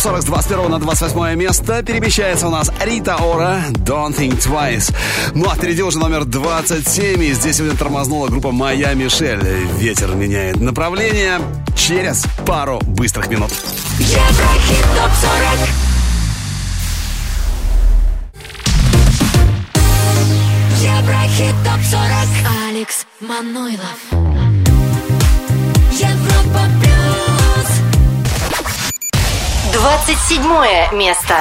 42 0.06 0.42
с 0.42 0.46
1 0.46 0.70
на 0.70 0.78
28 0.78 1.36
место 1.36 1.82
перемещается 1.82 2.46
у 2.46 2.50
нас 2.52 2.70
Рита 2.80 3.16
Ора 3.16 3.64
«Don't 3.72 4.16
Think 4.16 4.38
Twice». 4.38 4.94
Ну 5.34 5.50
а 5.50 5.56
впереди 5.56 5.82
уже 5.82 5.98
номер 5.98 6.24
27, 6.24 7.24
и 7.24 7.32
здесь 7.32 7.56
сегодня 7.56 7.76
тормознула 7.76 8.28
группа 8.28 8.52
«Моя 8.52 8.94
Мишель». 8.94 9.40
Ветер 9.78 10.14
меняет 10.14 10.60
направление 10.60 11.40
через 11.74 12.24
пару 12.46 12.78
быстрых 12.86 13.28
минут. 13.30 13.50
Еврохит 13.98 14.84
ТОП 14.94 15.10
40 15.20 15.68
Еврохит 20.82 21.54
ТОП 21.64 21.80
40 21.82 22.02
Алекс 22.68 23.06
Манойлов 23.18 24.15
27 29.86 30.90
место. 30.94 31.34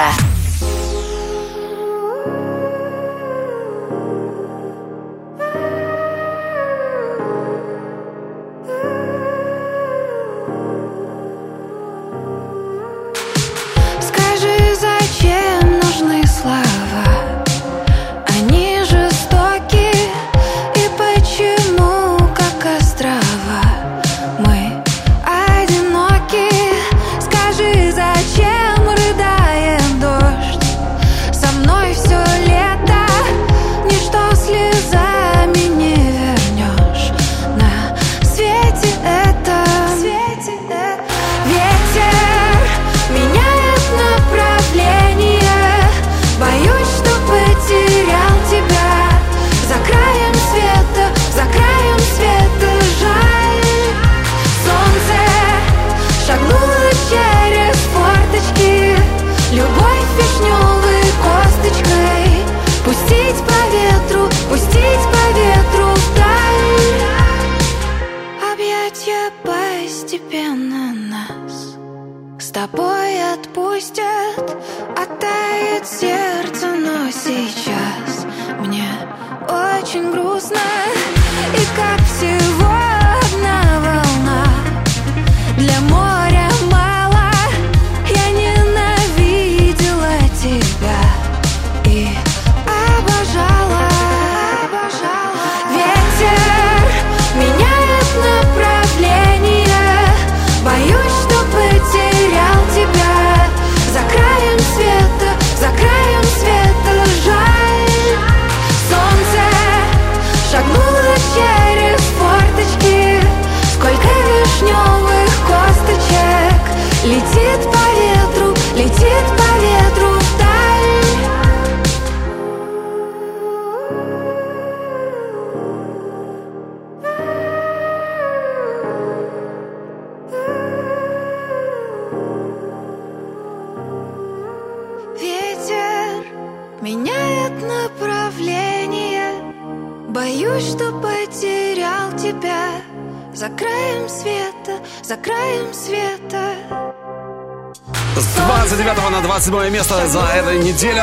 29 149.46 149.70
на 149.70 149.70
27 149.70 149.70
место 149.70 150.06
за 150.08 150.20
эту 150.34 150.58
неделю 150.58 151.02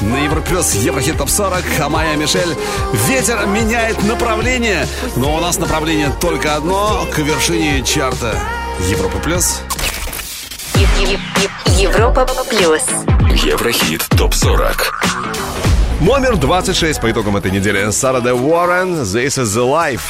на 0.00 0.24
Европлюс 0.24 0.74
Еврохит 0.74 1.18
Топ 1.18 1.28
40 1.28 1.62
а 1.80 1.88
моя 1.88 2.16
Мишель 2.16 2.56
Ветер 3.06 3.46
меняет 3.46 4.02
направление 4.04 4.86
Но 5.16 5.36
у 5.36 5.40
нас 5.40 5.58
направление 5.58 6.12
только 6.20 6.54
одно 6.54 7.06
К 7.12 7.18
вершине 7.18 7.82
чарта 7.82 8.38
Европа 8.88 9.18
Плюс 9.18 9.60
Европа 11.78 12.24
плюс. 12.44 12.82
Еврохит 13.42 14.02
ТОП-40. 14.10 14.76
Номер 16.00 16.36
26 16.36 17.00
по 17.00 17.10
итогам 17.10 17.36
этой 17.36 17.50
недели. 17.50 17.90
Сара 17.90 18.20
Де 18.20 18.32
Уоррен, 18.32 19.02
This 19.02 19.38
is 19.38 19.44
the 19.44 19.64
Life. 19.64 20.02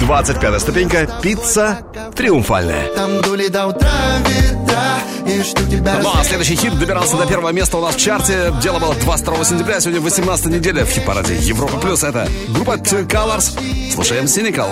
25 0.00 0.60
ступенька, 0.60 1.08
пицца 1.22 1.78
триумфальная. 2.14 2.88
Там 2.94 3.20
дули 3.22 3.48
до 3.48 3.66
утра 3.66 3.90
ветра 4.26 4.82
И 5.26 5.42
что 5.42 5.64
тебя 5.64 5.98
Ну 6.02 6.10
а 6.14 6.24
следующий 6.24 6.56
хит 6.56 6.78
добирался 6.78 7.16
до 7.16 7.26
первого 7.26 7.50
места 7.50 7.78
у 7.78 7.80
нас 7.80 7.94
в 7.94 7.98
чарте. 7.98 8.52
Дело 8.62 8.78
было 8.78 8.94
22 8.94 9.44
сентября, 9.44 9.80
сегодня 9.80 10.00
18 10.00 10.46
неделя 10.46 10.84
в 10.84 10.90
хит-параде 10.90 11.36
Европа 11.36 11.78
Плюс. 11.78 12.02
Это 12.02 12.28
группа 12.48 12.72
Two 12.72 13.06
Colors. 13.06 13.58
Слушаем 13.92 14.24
Cynical. 14.24 14.68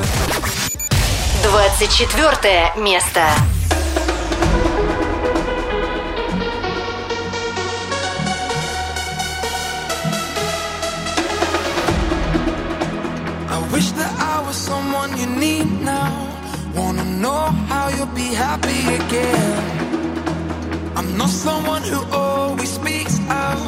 24 1.43 2.73
место. 2.77 3.23
I 13.49 13.59
wish 13.73 13.91
that 13.93 14.13
I 14.19 14.43
was 14.47 14.57
someone 14.57 15.17
you 15.19 15.27
need 15.27 15.83
now. 15.83 16.30
Wanna 17.01 17.17
know 17.17 17.45
how 17.71 17.89
you'll 17.89 18.15
be 18.15 18.29
happy 18.35 18.81
again. 19.01 19.53
I'm 20.95 21.17
not 21.17 21.31
someone 21.31 21.83
who 21.83 22.01
always 22.13 22.69
speaks 22.69 23.19
out. 23.31 23.59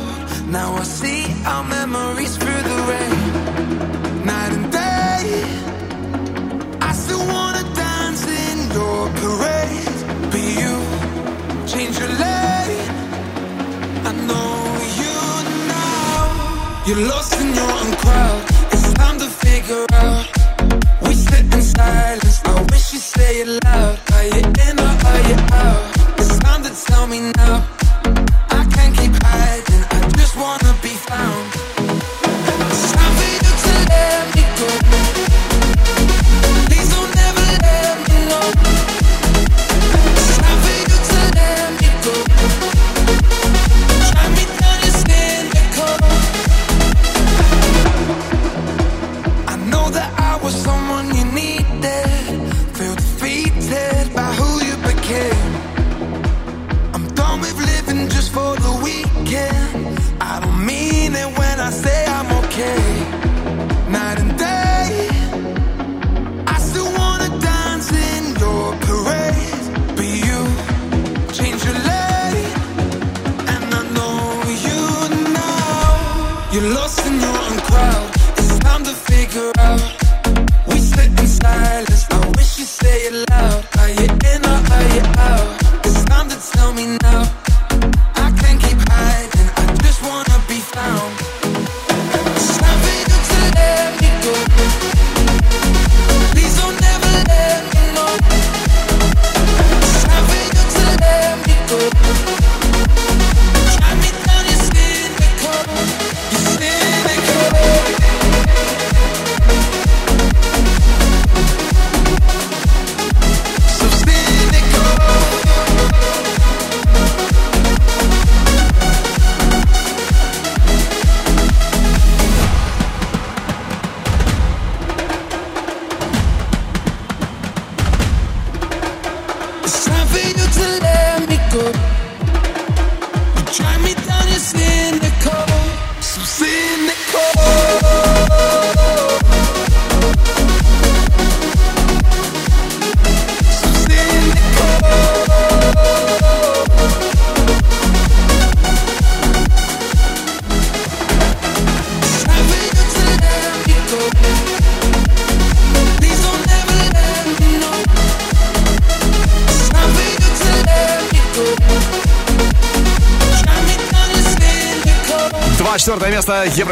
Now 0.49 0.75
I 0.75 0.83
see 0.83 1.25
our 1.47 1.65
memories 1.65 2.37
through 2.37 2.63
the 2.71 2.79
rain. 2.91 3.19
Night 4.27 4.53
and 4.59 4.71
day. 4.71 5.23
I 6.83 6.93
still 6.93 7.25
wanna 7.35 7.65
dance 7.75 8.23
in 8.45 8.59
your 8.77 9.01
parade. 9.23 10.01
But 10.31 10.45
you 10.61 10.75
change 11.73 11.99
your 12.03 12.13
lane. 12.25 12.87
I 14.11 14.13
know 14.29 14.53
you 15.01 15.17
now. 15.75 16.85
You're 16.87 17.05
lost 17.13 17.41
in 17.41 17.49
your 17.55 17.71
own 17.81 17.93
crowd. 18.03 18.43
It's 18.73 18.93
time 18.93 19.19
to 19.25 19.29
figure 19.45 19.87
out. 19.95 20.27
We 21.07 21.15
sit 21.15 21.47
in 21.55 21.63
silence. 21.63 22.22
Say 23.33 23.41
it 23.41 23.65
loud. 23.65 23.99
Are 24.13 24.25
you 24.25 24.45
in 24.45 24.79
or 24.79 24.93
are 25.09 25.23
you 25.27 25.37
out? 25.53 26.19
It's 26.19 26.39
time 26.41 26.63
to 26.65 26.85
tell 26.85 27.07
me 27.07 27.33
now. 27.35 27.82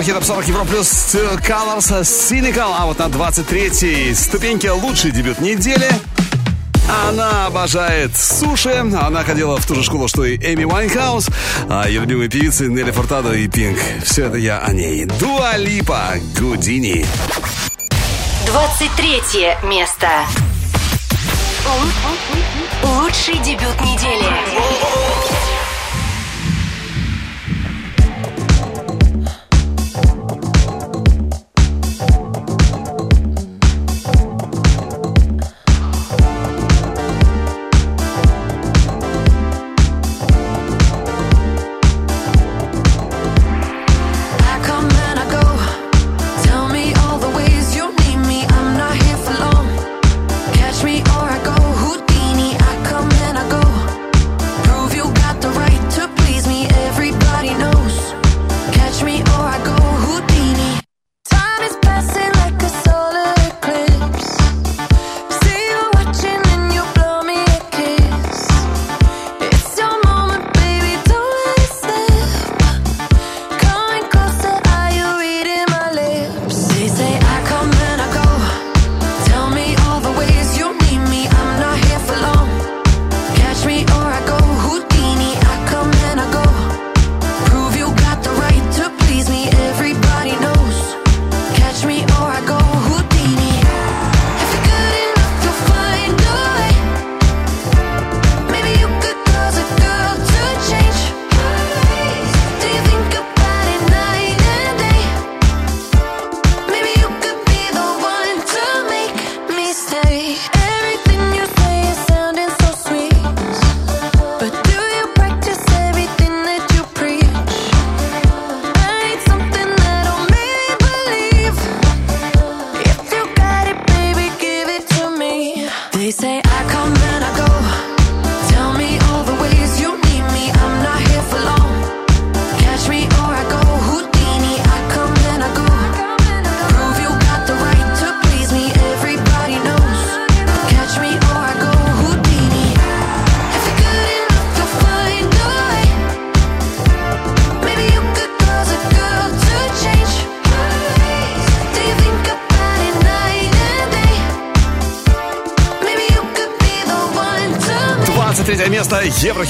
первых 0.00 0.06
хитов 0.06 0.24
40 0.24 0.48
Europa 0.48 0.68
Plus 0.68 0.88
Colors 1.14 2.02
Cynical. 2.02 2.74
А 2.78 2.86
вот 2.86 2.98
на 2.98 3.04
23-й 3.04 4.14
ступеньке 4.14 4.70
лучший 4.70 5.10
дебют 5.10 5.40
недели. 5.40 5.88
Она 7.08 7.46
обожает 7.46 8.16
суши. 8.16 8.70
Она 8.70 9.24
ходила 9.24 9.58
в 9.58 9.66
ту 9.66 9.74
же 9.74 9.82
школу, 9.82 10.08
что 10.08 10.24
и 10.24 10.36
Эми 10.36 10.64
Уайнхаус. 10.64 11.28
А 11.68 11.86
ее 11.86 12.00
любимые 12.00 12.30
певицы 12.30 12.68
Нелли 12.68 12.92
Фуртадо 12.92 13.32
и 13.32 13.46
Пинк. 13.48 13.78
Все 14.04 14.26
это 14.26 14.38
я 14.38 14.58
о 14.60 14.72
ней. 14.72 15.04
Dua 15.04 15.56
Lipa 15.56 16.14
Houdini. 16.38 17.04
23 18.46 19.20
место. 19.64 20.08
Лучший 22.82 23.38
дебют 23.38 23.80
недели. 23.82 24.69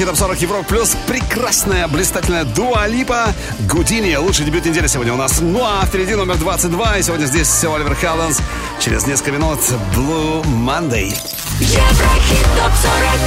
Еврохит 0.01 0.19
топ 0.19 0.29
40 0.29 0.41
Европ 0.41 0.67
плюс. 0.67 0.97
Прекрасная, 1.07 1.87
блистательная 1.87 2.45
Дуа 2.45 2.87
Липа. 2.87 3.35
Гудини. 3.69 4.17
Лучший 4.17 4.47
дебют 4.47 4.65
недели 4.65 4.87
сегодня 4.87 5.13
у 5.13 5.17
нас. 5.19 5.43
Ну 5.43 5.61
а 5.63 5.85
впереди 5.85 6.15
номер 6.15 6.39
22. 6.39 6.97
И 6.97 7.03
сегодня 7.03 7.27
здесь 7.27 7.47
все 7.47 7.71
Оливер 7.75 7.95
Хелленс. 7.95 8.41
Через 8.79 9.07
несколько 9.07 9.33
минут 9.33 9.59
Blue 9.95 10.43
Monday. 10.45 11.15
Еврохит 11.61 12.47
топ 12.57 12.73
40. 12.73 13.21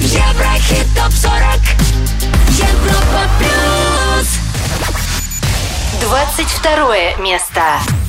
Еврохит 0.00 0.86
топ 0.94 1.12
40. 1.12 1.32
Европа 2.50 3.22
плюс. 3.38 4.28
22 6.02 7.22
место. 7.22 8.01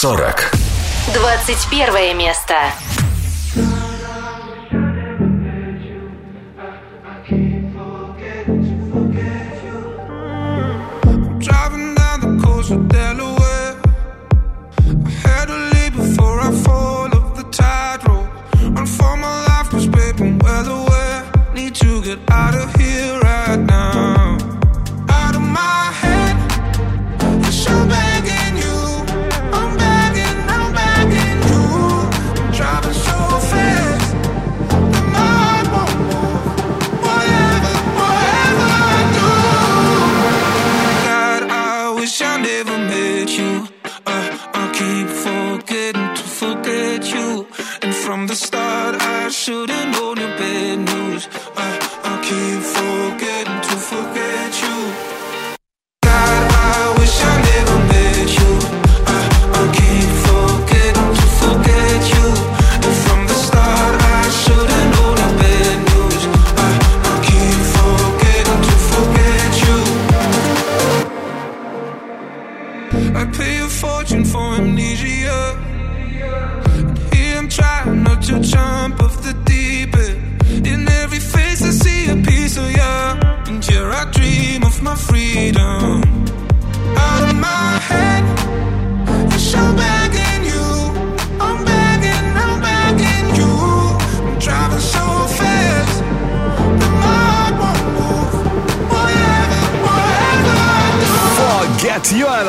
Sorek. 0.00 0.39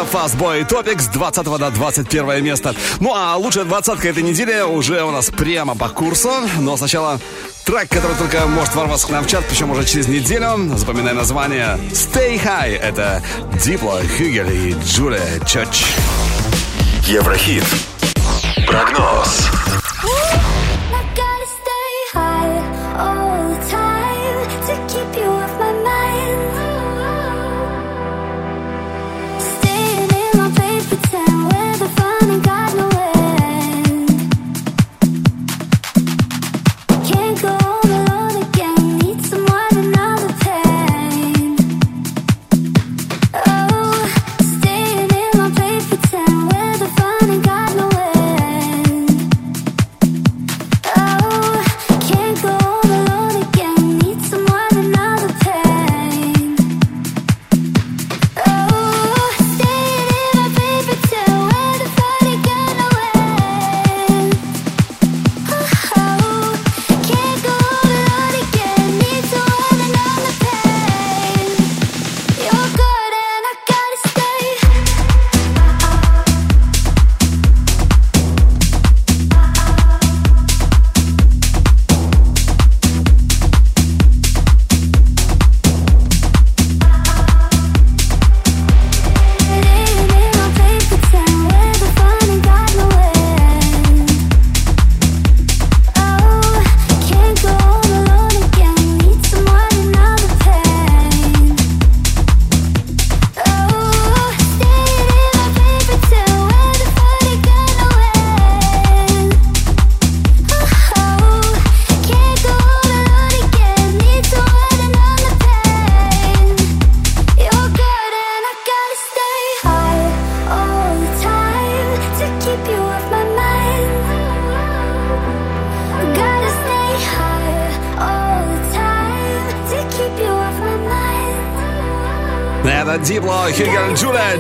это 0.02 0.18
Fastboy 0.18 0.68
Topic 0.68 1.12
20 1.12 1.46
до 1.46 1.70
21 1.72 2.44
место. 2.44 2.76
Ну 3.00 3.14
а 3.14 3.36
лучшая 3.36 3.66
двадцатка 3.66 4.10
этой 4.10 4.24
недели 4.24 4.62
уже 4.62 5.04
у 5.04 5.12
нас 5.12 5.30
прямо 5.30 5.76
по 5.76 5.90
курсу. 5.90 6.32
Но 6.60 6.78
сначала 6.78 7.20
трек, 7.66 7.90
который 7.90 8.16
только 8.18 8.46
может 8.48 8.76
ворваться 8.76 9.08
к 9.08 9.10
нам 9.12 9.24
в 9.24 9.28
чат, 9.28 9.44
причем 9.50 9.72
уже 9.72 9.86
через 9.86 10.08
неделю. 10.08 10.78
Запоминай 10.78 11.14
название 11.14 11.80
Stay 11.92 12.42
High. 12.42 12.78
Это 12.78 13.22
Дипло, 13.64 14.02
Хюгель 14.18 14.52
и 14.52 14.76
Джулия 14.86 15.40
Чоч. 15.46 15.86
Еврохит. 17.08 17.66
Прогноз. 18.68 19.50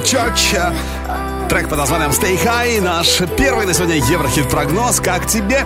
Church. 0.03 0.57
Трек 1.49 1.69
под 1.69 1.77
названием 1.77 2.11
Stay 2.11 2.37
High. 2.43 2.81
Наш 2.81 3.19
первый 3.37 3.65
на 3.65 3.73
сегодня 3.73 3.95
Еврохит-прогноз. 3.95 4.99
Как 4.99 5.27
тебе? 5.27 5.65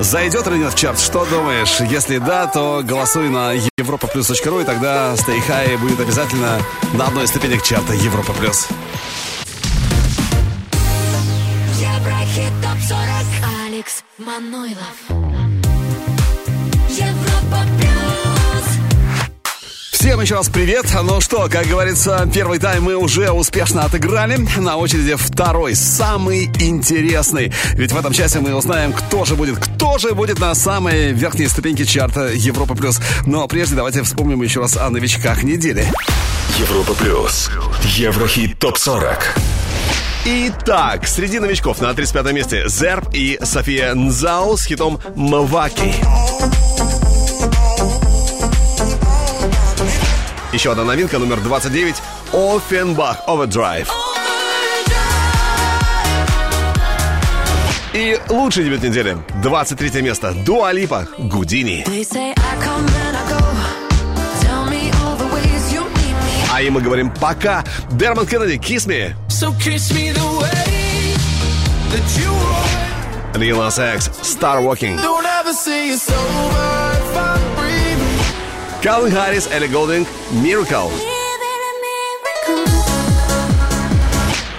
Зайдет 0.00 0.46
или 0.46 0.58
нет 0.58 0.72
в 0.72 0.78
чарт? 0.78 0.98
Что 0.98 1.24
думаешь? 1.26 1.80
Если 1.80 2.18
да, 2.18 2.46
то 2.46 2.82
голосуй 2.82 3.28
на 3.28 3.54
europaplus.ru, 3.54 4.62
и 4.62 4.64
тогда 4.64 5.14
Stay 5.14 5.40
High 5.48 5.78
будет 5.78 6.00
обязательно 6.00 6.60
на 6.94 7.06
одной 7.06 7.24
из 7.24 7.30
ступенек 7.30 7.62
чарта 7.62 7.92
Европа 7.92 8.32
Плюс. 8.32 8.68
Еще 20.22 20.36
раз 20.36 20.48
привет. 20.48 20.86
Ну 21.02 21.20
что, 21.20 21.48
как 21.50 21.66
говорится, 21.66 22.28
первый 22.32 22.60
тайм 22.60 22.84
мы 22.84 22.94
уже 22.94 23.32
успешно 23.32 23.82
отыграли. 23.82 24.36
На 24.56 24.76
очереди 24.76 25.16
второй, 25.16 25.74
самый 25.74 26.44
интересный. 26.60 27.52
Ведь 27.74 27.90
в 27.90 27.96
этом 27.96 28.12
часе 28.12 28.38
мы 28.38 28.54
узнаем, 28.54 28.92
кто 28.92 29.24
же 29.24 29.34
будет, 29.34 29.58
кто 29.58 29.98
же 29.98 30.14
будет 30.14 30.38
на 30.38 30.54
самой 30.54 31.12
верхней 31.12 31.48
ступеньке 31.48 31.84
чарта 31.84 32.28
Европа 32.32 32.76
Плюс. 32.76 33.00
Но 33.26 33.48
прежде 33.48 33.74
давайте 33.74 34.02
вспомним 34.04 34.42
еще 34.42 34.60
раз 34.60 34.76
о 34.76 34.90
новичках 34.90 35.42
недели. 35.42 35.90
Европа 36.56 36.94
плюс. 36.94 37.50
Еврохит 37.82 38.58
топ 38.60 38.78
40. 38.78 39.34
Итак, 40.24 41.08
среди 41.08 41.40
новичков 41.40 41.80
на 41.80 41.92
35 41.94 42.32
месте 42.32 42.68
Зерб 42.68 43.08
и 43.12 43.40
София 43.42 43.92
Нзау 43.94 44.56
с 44.56 44.66
хитом 44.66 45.00
«Маваки». 45.16 45.94
Еще 50.62 50.70
одна 50.70 50.84
новинка, 50.84 51.18
номер 51.18 51.40
29, 51.40 51.96
Офенбах 52.32 53.16
Overdrive. 53.26 53.88
И 57.92 58.16
лучший 58.28 58.62
дебют 58.62 58.84
недели, 58.84 59.18
23 59.42 60.02
место, 60.02 60.32
Дуалипа 60.32 61.08
Гудини. 61.18 61.84
You 61.88 62.04
need 65.82 66.14
me. 66.14 66.48
А 66.52 66.62
и 66.62 66.70
мы 66.70 66.80
говорим 66.80 67.10
пока. 67.10 67.64
Дерман 67.90 68.28
Кеннеди, 68.28 68.56
Kiss 68.60 68.86
Me. 68.86 69.12
So 69.28 69.52
kiss 69.58 69.92
me 69.92 70.12
the 70.12 70.24
way 70.38 71.16
that 71.90 72.06
you. 72.20 72.32
Lil 73.34 73.56
Nas 73.56 73.80
X, 73.80 74.12
Star 74.22 74.62
Walking. 74.62 74.96
Don't 74.98 75.26
ever 75.26 75.54
say 75.54 75.88
it's 75.90 76.08
over 76.08 76.92
if 76.92 77.16
I'm 77.16 77.40
breathing. 77.40 77.51
Калвин 78.82 79.12
Харрис, 79.12 79.46
Элли 79.46 79.68
Голдинг, 79.68 80.08
Miracle. 80.32 80.90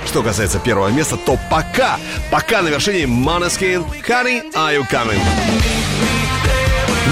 Что 0.06 0.24
касается 0.24 0.60
первого 0.60 0.88
места, 0.88 1.18
то 1.18 1.38
пока, 1.52 2.00
пока 2.32 2.62
на 2.62 2.70
вершине 2.70 3.04
Måneskin, 3.04 3.84
Honey, 4.08 4.50
Are 4.54 4.78
You 4.78 4.90
Coming? 4.90 5.83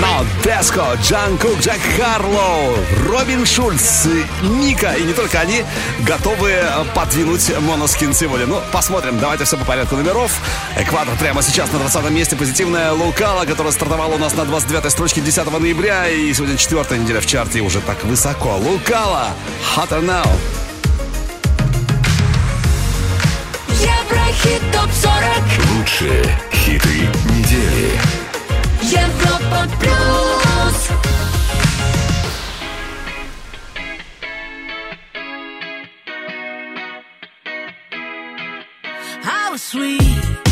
Но 0.02 0.26
Деско, 0.44 0.98
Джан 1.04 1.38
Кук, 1.38 1.60
Джек 1.60 1.80
Харлоу, 1.96 2.76
Робин 3.08 3.46
Шульц, 3.46 4.08
Ника 4.42 4.94
и 4.94 5.04
не 5.04 5.14
только 5.14 5.40
они 5.40 5.64
готовы 6.00 6.50
э, 6.50 6.84
подвинуть 6.96 7.52
Моноскин 7.60 8.12
сегодня. 8.12 8.48
Ну, 8.48 8.60
посмотрим. 8.72 9.20
Давайте 9.20 9.44
все 9.44 9.58
по 9.58 9.66
порядку 9.66 9.96
номеров. 9.96 10.32
Экватор 10.76 11.16
прямо 11.18 11.44
сейчас 11.44 11.72
на 11.72 11.78
20 11.78 12.10
месте. 12.10 12.36
Позитивная 12.36 12.94
Лукала, 12.94 13.46
которая 13.46 13.72
стартовала 13.72 14.16
у 14.16 14.18
нас 14.18 14.34
на 14.34 14.42
29-й 14.42 14.90
строчке 14.90 15.22
10 15.22 15.60
ноября. 15.60 16.10
И 16.10 16.34
сегодня 16.34 16.58
четвертая 16.58 16.98
неделя 16.98 17.22
в 17.22 17.28
чарте 17.28 17.60
и 17.60 17.62
уже 17.62 17.80
так 17.80 18.04
высоко. 18.04 18.58
Лукала, 18.58 19.28
Hotter 19.76 20.04
Now. 20.04 20.28
Еврохит 23.70 24.62
ТОП-40 24.74 25.78
Лучшие 25.78 26.38
хиты 26.52 27.08
недели. 27.30 28.21
Европа 28.82 29.68
Плюс 29.80 30.90
I 39.24 39.50
was 39.52 39.62
sweet 39.62 40.51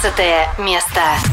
19 0.00 0.58
место. 0.58 1.27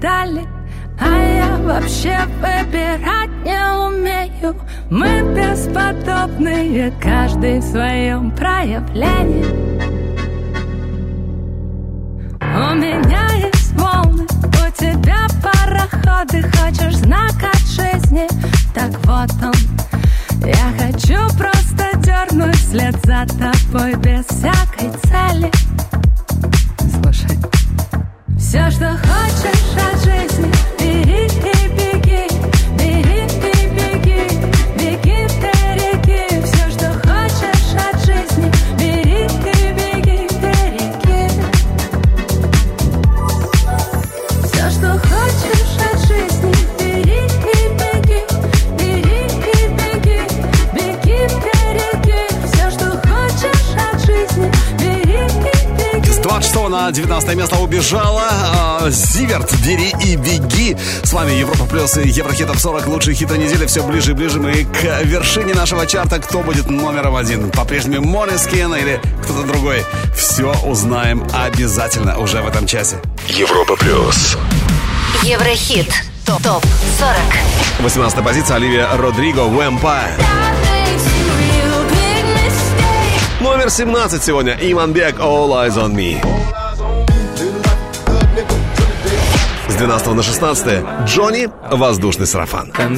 Педали 0.00 0.46
А 0.98 1.18
я 1.18 1.56
вообще 1.56 2.18
выбирать 2.40 3.30
не 3.44 3.86
умею. 3.86 4.54
Мы 4.90 5.22
бесподобные, 5.34 6.92
каждый 7.00 7.60
в 7.60 7.64
своем 7.64 8.30
проявлении. 8.32 9.46
У 12.40 12.74
меня 12.74 13.26
есть 13.36 13.72
волны, 13.72 14.24
у 14.24 14.70
тебя 14.78 15.26
пароходы 15.42 16.42
Хочешь 16.42 16.96
знак 16.96 17.32
от 17.42 17.60
жизни, 17.66 18.26
так 18.74 18.90
вот 19.06 19.30
он 19.42 19.54
Я 20.44 20.72
хочу 20.78 21.16
просто 21.38 21.96
дернуть 21.98 22.56
вслед 22.56 22.94
за 23.04 23.26
тобой 23.38 23.94
без 23.96 24.26
всякой 24.26 24.90
цели. 25.04 25.69
Все, 28.50 28.68
что 28.68 28.98
хочешь 28.98 29.76
от 29.76 30.02
жизни, 30.02 30.52
бери 30.80 31.59
на 56.90 56.94
19 56.94 57.36
место 57.36 57.56
убежала 57.58 58.90
Зиверт, 58.90 59.54
бери 59.64 59.94
и 60.04 60.16
беги. 60.16 60.76
С 61.04 61.12
вами 61.12 61.32
Европа 61.32 61.64
Плюс 61.64 61.96
и 61.96 62.08
Еврохит 62.08 62.48
Топ 62.48 62.58
40. 62.58 62.88
Лучшие 62.88 63.14
хиты 63.14 63.38
недели. 63.38 63.64
Все 63.66 63.84
ближе 63.84 64.10
и 64.10 64.14
ближе 64.14 64.40
мы 64.40 64.64
к 64.64 65.02
вершине 65.04 65.54
нашего 65.54 65.86
чарта. 65.86 66.18
Кто 66.18 66.40
будет 66.40 66.68
номером 66.68 67.14
один? 67.14 67.52
По-прежнему 67.52 68.04
Монескин 68.08 68.74
или 68.74 69.00
кто-то 69.22 69.44
другой? 69.44 69.84
Все 70.16 70.52
узнаем 70.64 71.24
обязательно 71.32 72.18
уже 72.18 72.42
в 72.42 72.48
этом 72.48 72.66
часе. 72.66 72.96
Европа 73.28 73.76
плюс. 73.76 74.36
Еврохит. 75.22 75.92
Топ 76.26 76.42
40. 76.42 76.64
18 77.82 78.24
позиция 78.24 78.56
Оливия 78.56 78.88
Родриго 78.96 79.42
«Vampire». 79.42 80.20
Номер 83.40 83.70
17 83.70 84.22
сегодня 84.22 84.58
Иманбек 84.60 85.20
«All 85.20 85.50
Eyes 85.50 85.76
on 85.76 85.94
Me». 85.94 86.49
12 89.80 90.06
на 90.08 90.22
16 90.22 90.84
Джонни 91.06 91.48
«Воздушный 91.70 92.26
сарафан». 92.26 92.70
Да, 92.70 92.90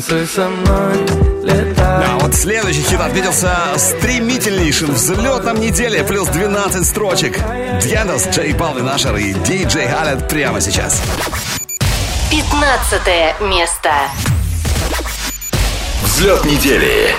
вот 2.18 2.34
следующий 2.34 2.82
хит 2.82 3.00
отметился 3.00 3.56
стремительнейшим 3.76 4.90
взлетом 4.90 5.60
недели, 5.60 6.02
плюс 6.02 6.26
12 6.26 6.84
строчек. 6.84 7.38
Дьянос, 7.80 8.26
Джей 8.30 8.52
Балвин 8.54 8.88
Ашер 8.88 9.14
и 9.14 9.32
Диджей 9.32 9.86
Халет 9.86 10.28
прямо 10.28 10.60
сейчас. 10.60 11.00
15 12.32 13.40
место. 13.42 13.92
Взлет 16.02 16.44
недели. 16.46 17.14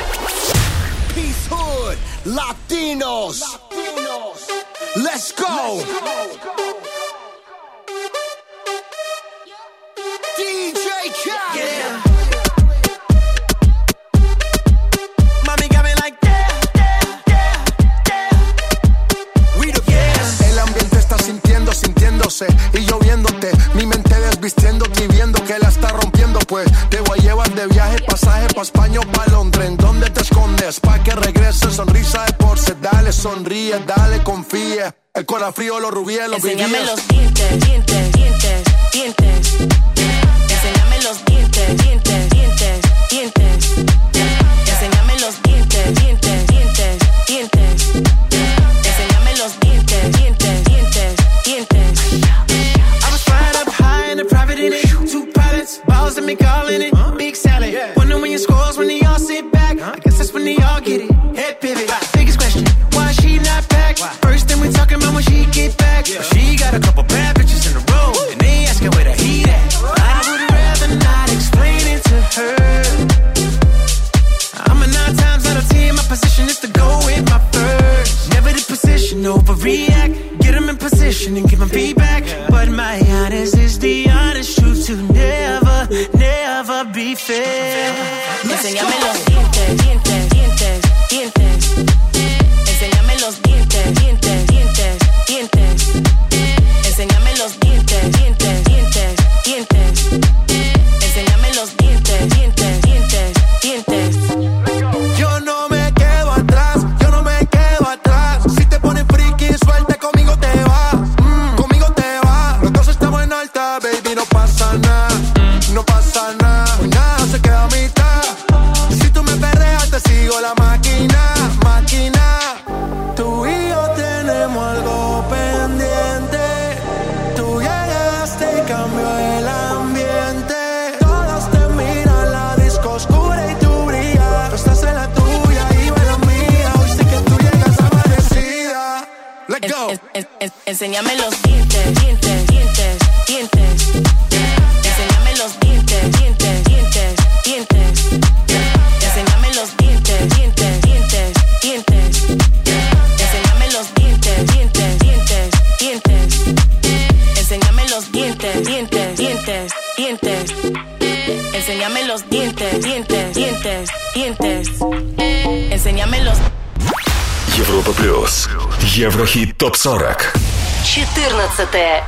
Peace 1.16 1.48
Hood, 1.50 1.96
Latinos. 2.26 3.42
Let's 4.98 5.32
go. 5.32 5.80
DJ 5.80 6.38
Khaled. 6.44 7.03
El 20.46 20.60
ambiente 20.60 20.98
está 21.00 21.18
sintiendo, 21.18 21.74
sintiéndose 21.74 22.48
y 22.74 22.86
lloviéndote. 22.86 23.52
Mi 23.74 23.86
mente 23.86 24.18
desvistiéndote 24.18 25.04
y 25.04 25.08
viendo 25.08 25.44
que 25.44 25.60
la 25.60 25.68
está 25.68 25.90
rompiendo. 25.90 26.40
Pues 26.48 26.68
te 26.90 27.02
voy 27.02 27.20
a 27.20 27.22
llevar 27.22 27.54
de 27.54 27.68
viaje, 27.68 27.98
pasaje 28.08 28.48
pa' 28.54 28.62
España 28.62 29.00
o 29.02 29.12
pa' 29.12 29.26
Londres. 29.28 29.68
¿En 29.68 29.78
dónde 29.78 30.10
te 30.10 30.22
escondes? 30.22 30.80
Pa' 30.80 31.04
que 31.04 31.12
regrese, 31.12 31.70
sonrisa 31.72 32.24
de 32.26 32.34
porce. 32.34 32.76
Dale, 32.82 33.12
sonríe, 33.12 33.80
dale, 33.86 34.24
confía. 34.24 34.96
El 35.14 35.26
corazón 35.26 35.54
frío, 35.54 35.80
los 35.80 35.92
rubíes, 35.92 36.28
los 36.28 36.44
Enséñame 36.44 36.80
vivíes. 36.80 36.92
los 36.92 37.08
dientes, 37.08 37.60
dientes, 37.66 38.12
dientes, 38.14 38.64
dientes. 38.92 40.03
Enséñame 40.66 41.02
los 41.02 41.26
dientes, 41.26 41.78
dientes. 41.84 42.33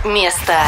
Место. 0.05 0.64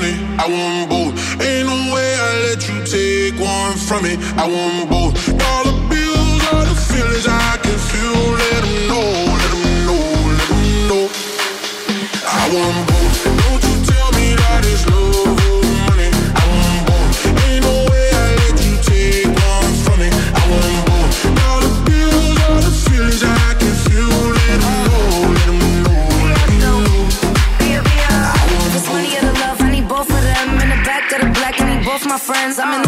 Money. 0.00 0.14
I 0.38 0.46
want 0.48 0.90
both. 0.90 1.14
Ain't 1.42 1.66
no 1.66 1.94
way 1.94 2.10
I 2.26 2.30
let 2.46 2.60
you 2.68 2.78
take 2.84 3.34
one 3.40 3.76
from 3.86 4.02
me. 4.06 4.14
I 4.36 4.46
want 4.54 4.90
both. 4.90 5.14
Dollar 5.42 5.76
bills 5.90 6.42
are 6.52 6.64
the 6.70 6.76
feelings 6.88 7.26
I 7.26 7.56
can 7.62 7.78
feel. 7.90 8.20
Let 8.42 8.62
'em 8.68 8.76
know, 8.90 9.08
let 9.40 9.52
'em 9.56 9.64
know, 9.88 10.04
let 10.38 10.50
'em 10.54 10.88
know. 10.88 11.04
I 12.40 12.42
want 12.54 12.78
both. 12.90 13.16
Don't 13.40 13.62
you 13.68 13.76
tell 13.90 14.10
me 14.18 14.26
that 14.42 14.60
it's 14.72 14.84
love 14.90 15.27
friends. 32.28 32.58
I'm 32.58 32.74
in 32.74 32.87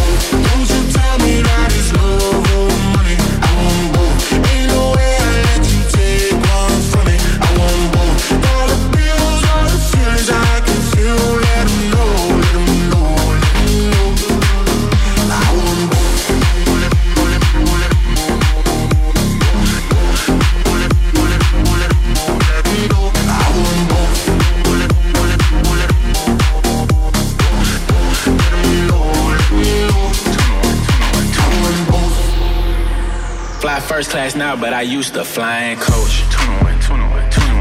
First 34.09 34.17
class 34.17 34.37
now, 34.37 34.57
but 34.57 34.73
I 34.73 34.81
used 34.81 35.13
to 35.15 35.23
fly 35.23 35.65
in 35.69 35.77
coach. 35.77 36.25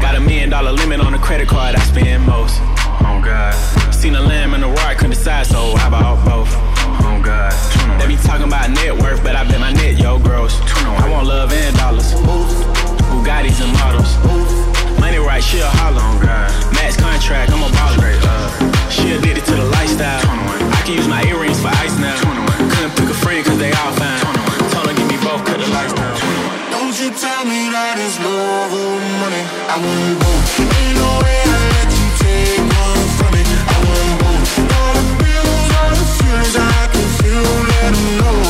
Got 0.00 0.16
a 0.16 0.20
million 0.20 0.48
dollar 0.48 0.72
limit 0.72 0.98
on 0.98 1.12
the 1.12 1.18
credit 1.18 1.46
card 1.46 1.76
I 1.76 1.80
spend 1.80 2.24
most. 2.24 2.56
Oh 3.04 3.20
God. 3.22 3.52
Seen 3.92 4.14
a 4.14 4.22
lamb 4.22 4.54
and 4.54 4.64
a 4.64 4.66
roar, 4.66 4.94
couldn't 4.96 5.10
decide, 5.10 5.44
so 5.44 5.76
how 5.76 5.88
about 5.88 6.24
both? 6.24 6.48
Oh 7.04 7.20
God. 7.22 7.52
They 8.00 8.08
be 8.08 8.16
talking 8.16 8.46
about 8.46 8.70
net 8.70 8.96
worth, 8.96 9.22
but 9.22 9.36
I 9.36 9.44
bet 9.44 9.60
my 9.60 9.72
net 9.74 10.00
yo 10.00 10.18
gross. 10.18 10.56
I 11.04 11.10
want 11.10 11.26
love 11.28 11.52
and 11.52 11.76
dollars. 11.76 12.14
Bugattis 13.12 13.60
and 13.60 13.72
models. 13.76 14.16
Money 15.00 15.18
right, 15.18 15.44
she 15.44 15.60
a 15.60 15.68
holler. 15.68 16.00
Oh 16.00 16.16
God. 16.16 16.48
Max 16.72 16.96
contract, 16.96 17.52
I'm 17.52 17.60
a 17.60 17.68
baller. 17.76 18.16
She 18.88 19.12
addicted 19.12 19.44
to 19.44 19.54
the 19.54 19.68
lifestyle. 19.68 20.24
I 20.24 20.80
can 20.86 20.96
use 20.96 21.08
my 21.08 21.22
earrings 21.24 21.60
for 21.60 21.68
ice 21.68 21.98
now. 22.00 22.16
Couldn't 22.72 22.96
pick 22.96 23.10
a 23.10 23.18
friend 23.20 23.44
cause 23.44 23.58
they 23.58 23.70
all 23.72 23.92
fine. 24.00 24.38
That 27.06 27.94
is 28.02 28.18
love 28.18 28.74
or 28.74 28.98
money. 29.22 29.44
I 29.70 29.78
want 29.78 30.18
both. 30.18 30.58
Ain't 30.58 30.98
no 30.98 31.10
way 31.22 31.38
I 31.46 31.58
let 31.78 31.90
you 31.94 32.08
take 32.18 32.58
one 32.58 33.06
from 33.14 33.30
me. 33.38 33.42
I 33.46 33.78
want 33.86 34.14
both. 34.18 34.50
All 34.66 34.98
the 34.98 35.14
bills, 35.22 35.68
all 35.78 35.94
the 35.94 36.06
feelings 36.18 36.56
I 36.58 36.90
can 36.90 37.08
feel. 37.22 37.46
Let 37.70 37.94
know, 38.18 38.47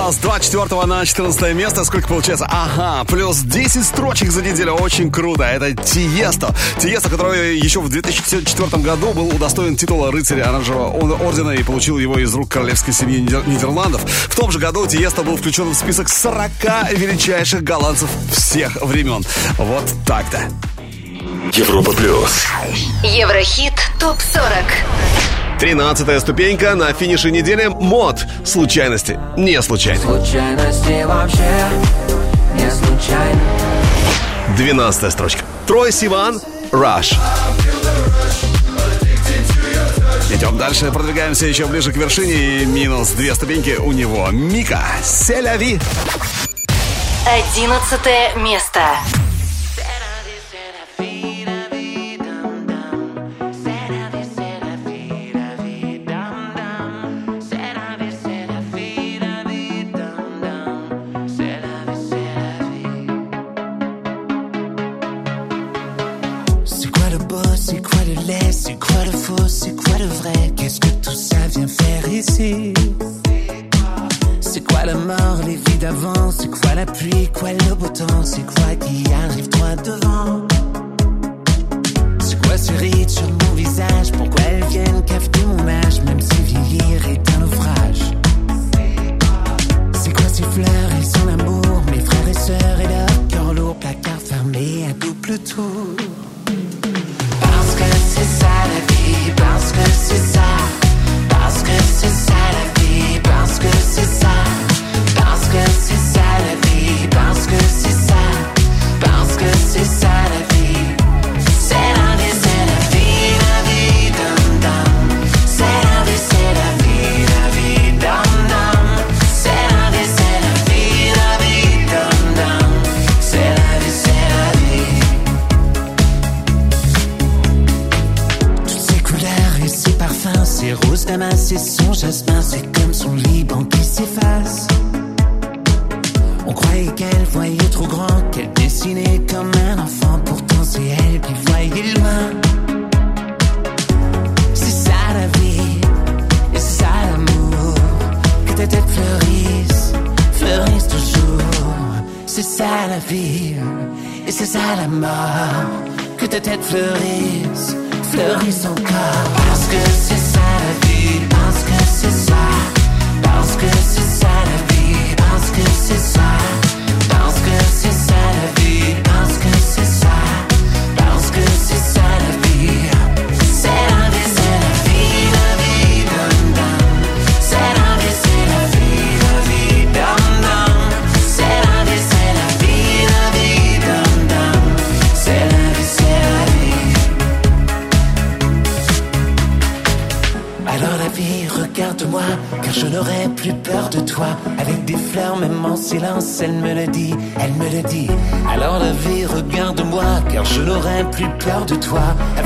А 0.00 0.12
с 0.12 0.16
24 0.18 0.86
на 0.86 1.04
14 1.04 1.54
место. 1.54 1.82
Сколько 1.84 2.08
получается? 2.08 2.46
Ага, 2.48 3.04
плюс 3.04 3.38
10 3.38 3.84
строчек 3.84 4.30
за 4.30 4.42
неделю. 4.42 4.74
Очень 4.74 5.10
круто. 5.10 5.42
Это 5.42 5.74
Тиесто. 5.74 6.54
Тиесто, 6.78 7.10
который 7.10 7.58
еще 7.58 7.80
в 7.80 7.88
2004 7.88 8.82
году 8.82 9.12
был 9.12 9.26
удостоен 9.28 9.76
титула 9.76 10.12
рыцаря 10.12 10.44
оранжевого 10.50 11.16
ордена 11.16 11.50
и 11.50 11.62
получил 11.64 11.98
его 11.98 12.16
из 12.18 12.32
рук 12.32 12.48
королевской 12.48 12.94
семьи 12.94 13.18
Нидер- 13.20 13.46
Нидерландов. 13.48 14.00
В 14.04 14.36
том 14.36 14.52
же 14.52 14.58
году 14.60 14.86
Тиесто 14.86 15.22
был 15.22 15.36
включен 15.36 15.68
в 15.70 15.74
список 15.74 16.08
40 16.08 16.50
величайших 16.92 17.62
голландцев 17.64 18.08
всех 18.32 18.76
времен. 18.82 19.24
Вот 19.58 19.84
так-то. 20.06 20.40
Европа 21.52 21.92
плюс. 21.92 22.46
Еврохит 23.02 23.74
ТОП-40. 23.98 24.64
Тринадцатая 25.58 26.20
ступенька 26.20 26.76
на 26.76 26.92
финише 26.92 27.32
недели. 27.32 27.66
Мод. 27.66 28.24
Случайности. 28.44 29.18
Не 29.36 29.60
случайно. 29.60 30.00
Случайности 30.00 31.02
вообще 31.04 31.68
не 32.54 32.70
случайно. 32.70 33.40
Двенадцатая 34.56 35.10
строчка. 35.10 35.42
Трой 35.66 35.90
Сиван. 35.90 36.40
Rush. 36.70 37.16
Идем 40.32 40.58
дальше, 40.58 40.92
продвигаемся 40.92 41.46
еще 41.46 41.66
ближе 41.66 41.92
к 41.92 41.96
вершине. 41.96 42.62
И 42.62 42.64
минус 42.64 43.10
две 43.10 43.34
ступеньки 43.34 43.78
у 43.78 43.90
него. 43.90 44.28
Мика. 44.30 44.82
Селяви. 45.02 45.80
Одиннадцатое 47.26 48.32
место. 48.36 48.80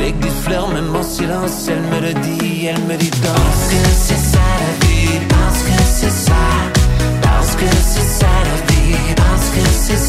Avec 0.02 0.18
des 0.18 0.30
fleurs, 0.30 0.66
même 0.66 0.96
en 0.96 1.02
silence, 1.04 1.68
elle 1.68 1.80
me 1.80 2.00
le 2.00 2.12
dit, 2.22 2.66
elle 2.66 2.82
me 2.88 2.96
dit 2.96 3.08
Parce 3.22 3.68
que 3.70 3.76
c'est 3.94 4.16
ça 4.16 4.40
la 4.58 4.86
vie, 4.86 5.20
parce 5.28 5.62
que 5.62 5.82
c'est 5.94 6.10
ça, 6.10 6.42
parce 7.22 7.54
que 7.54 7.66
c'est 7.86 8.08
ça 8.18 8.26
la 8.26 8.74
vie, 8.74 9.14
parce 9.14 9.48
que 9.50 9.60
c'est 9.70 10.01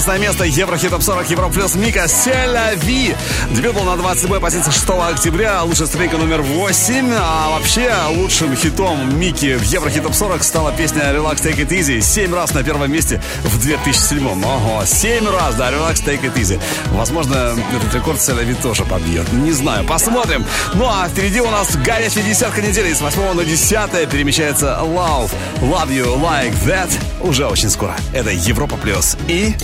11 0.00 0.22
место 0.22 0.44
Еврохит 0.44 0.90
Топ 0.90 1.02
40 1.02 1.30
Европ 1.30 1.52
Плюс 1.52 1.74
Мика 1.74 2.08
Селяви. 2.08 3.14
Дебют 3.50 3.74
был 3.74 3.82
на 3.82 3.96
27 3.96 4.40
позиции 4.40 4.70
6 4.70 4.88
октября. 4.88 5.62
Лучшая 5.62 5.88
стрейка 5.88 6.16
номер 6.16 6.40
8. 6.40 7.12
А 7.18 7.50
вообще 7.50 7.92
лучшим 8.08 8.56
хитом 8.56 9.18
Мики 9.18 9.56
в 9.56 9.62
Еврохит 9.64 10.02
Топ 10.02 10.14
40 10.14 10.42
стала 10.42 10.72
песня 10.72 11.02
Relax 11.12 11.42
Take 11.42 11.66
It 11.66 11.68
Easy. 11.68 12.00
7 12.00 12.34
раз 12.34 12.54
на 12.54 12.62
первом 12.62 12.90
месте 12.90 13.20
в 13.44 13.60
2007. 13.60 14.26
Ого, 14.42 14.84
7 14.86 15.28
раз, 15.28 15.54
да, 15.56 15.70
Relax 15.70 16.02
Take 16.02 16.22
It 16.22 16.34
Easy. 16.34 16.58
Возможно, 16.92 17.54
этот 17.76 17.94
рекорд 17.94 18.22
Селяви 18.22 18.54
тоже 18.54 18.84
побьет. 18.84 19.30
Не 19.34 19.52
знаю, 19.52 19.84
посмотрим. 19.84 20.46
Ну 20.74 20.86
а 20.88 21.08
впереди 21.08 21.42
у 21.42 21.50
нас 21.50 21.76
горячая 21.76 22.24
десятка 22.24 22.62
недели. 22.62 22.94
С 22.94 23.02
8 23.02 23.34
на 23.34 23.44
10 23.44 24.08
перемещается 24.08 24.78
Love. 24.80 25.30
Love 25.60 25.88
You 25.88 26.18
Like 26.18 26.54
That 26.64 26.90
уже 27.20 27.46
очень 27.46 27.68
скоро. 27.68 27.94
Это 28.14 28.30
Европа 28.30 28.78
Плюс 28.78 29.18
и... 29.28 29.54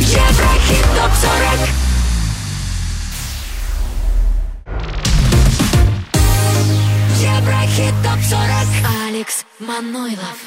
Еврохит 0.00 0.86
ТОП-40 0.96 1.68
Еврохит 7.20 7.94
ТОП-40 8.02 9.08
Алекс 9.08 9.44
Манойлов. 9.58 10.38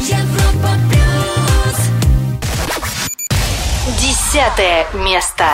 Европа 0.00 0.72
плюс. 0.90 1.78
Десятое 4.00 4.86
место. 4.94 5.44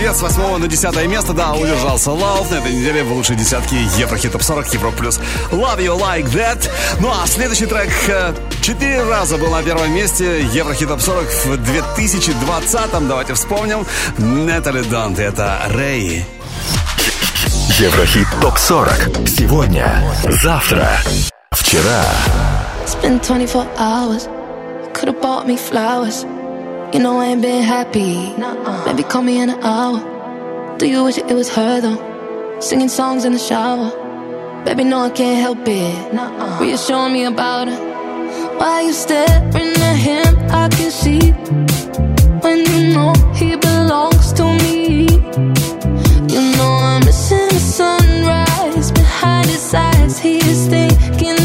Привет 0.00 0.16
с 0.16 0.22
8 0.22 0.56
на 0.56 0.66
10 0.66 1.06
место, 1.08 1.34
да, 1.34 1.52
удержался 1.52 2.08
Love. 2.08 2.50
На 2.50 2.54
этой 2.54 2.72
неделе 2.72 3.04
в 3.04 3.12
лучшей 3.12 3.36
десятке 3.36 3.76
Еврохит 3.98 4.32
Топ 4.32 4.42
40, 4.42 4.72
Евро 4.72 4.92
плюс 4.92 5.20
Love 5.50 5.76
You 5.76 6.00
Like 6.00 6.24
That. 6.32 6.70
Ну 7.00 7.10
а 7.10 7.26
следующий 7.26 7.66
трек 7.66 7.90
э, 8.08 8.32
четыре 8.62 9.02
раза 9.02 9.36
был 9.36 9.50
на 9.50 9.62
первом 9.62 9.92
месте 9.92 10.40
Еврохит 10.54 10.88
Топ 10.88 11.02
40 11.02 11.24
в 11.24 11.52
2020-м. 11.52 13.08
Давайте 13.08 13.34
вспомним. 13.34 13.84
Натали 14.16 14.80
Дант, 14.84 15.18
это 15.18 15.60
Рэй. 15.68 16.24
Еврохит 17.78 18.26
ТОП 18.40 18.56
40. 18.56 19.28
Сегодня, 19.28 20.02
завтра, 20.42 20.98
вчера. 21.50 22.02
It's 22.86 22.98
been 23.02 23.20
24 23.20 23.66
hours. 23.76 24.30
Could 24.94 25.08
have 25.08 25.20
bought 25.20 25.46
me 25.46 25.58
flowers. 25.58 26.24
You 26.92 26.98
know 26.98 27.20
I 27.20 27.26
ain't 27.26 27.40
been 27.40 27.62
happy. 27.62 28.34
Maybe 28.84 29.04
call 29.04 29.22
me 29.22 29.40
in 29.40 29.50
an 29.50 29.62
hour. 29.62 30.76
Do 30.76 30.88
you 30.88 31.04
wish 31.04 31.18
it 31.18 31.32
was 31.32 31.48
her 31.54 31.80
though? 31.80 32.58
Singing 32.60 32.88
songs 32.88 33.24
in 33.24 33.32
the 33.32 33.38
shower. 33.38 33.90
Baby, 34.64 34.82
no, 34.84 35.02
I 35.02 35.10
can't 35.10 35.38
help 35.40 35.60
it. 35.68 36.60
Reassuring 36.60 37.12
me 37.12 37.24
about 37.26 37.68
her. 37.68 37.78
Why 38.58 38.80
you 38.80 38.92
staring 38.92 39.76
at 39.90 39.96
him? 40.08 40.36
I 40.50 40.68
can 40.68 40.90
see 40.90 41.30
when 42.42 42.58
you 42.70 42.92
know 42.92 43.12
he 43.34 43.54
belongs 43.54 44.32
to 44.32 44.44
me. 44.62 45.06
You 46.34 46.42
know 46.56 46.72
I'm 46.90 47.04
missing 47.04 47.48
the 47.50 47.60
sunrise 47.60 48.90
behind 48.90 49.46
his 49.46 49.72
eyes. 49.72 50.18
He 50.18 50.38
is 50.38 50.66
thinking. 50.66 51.39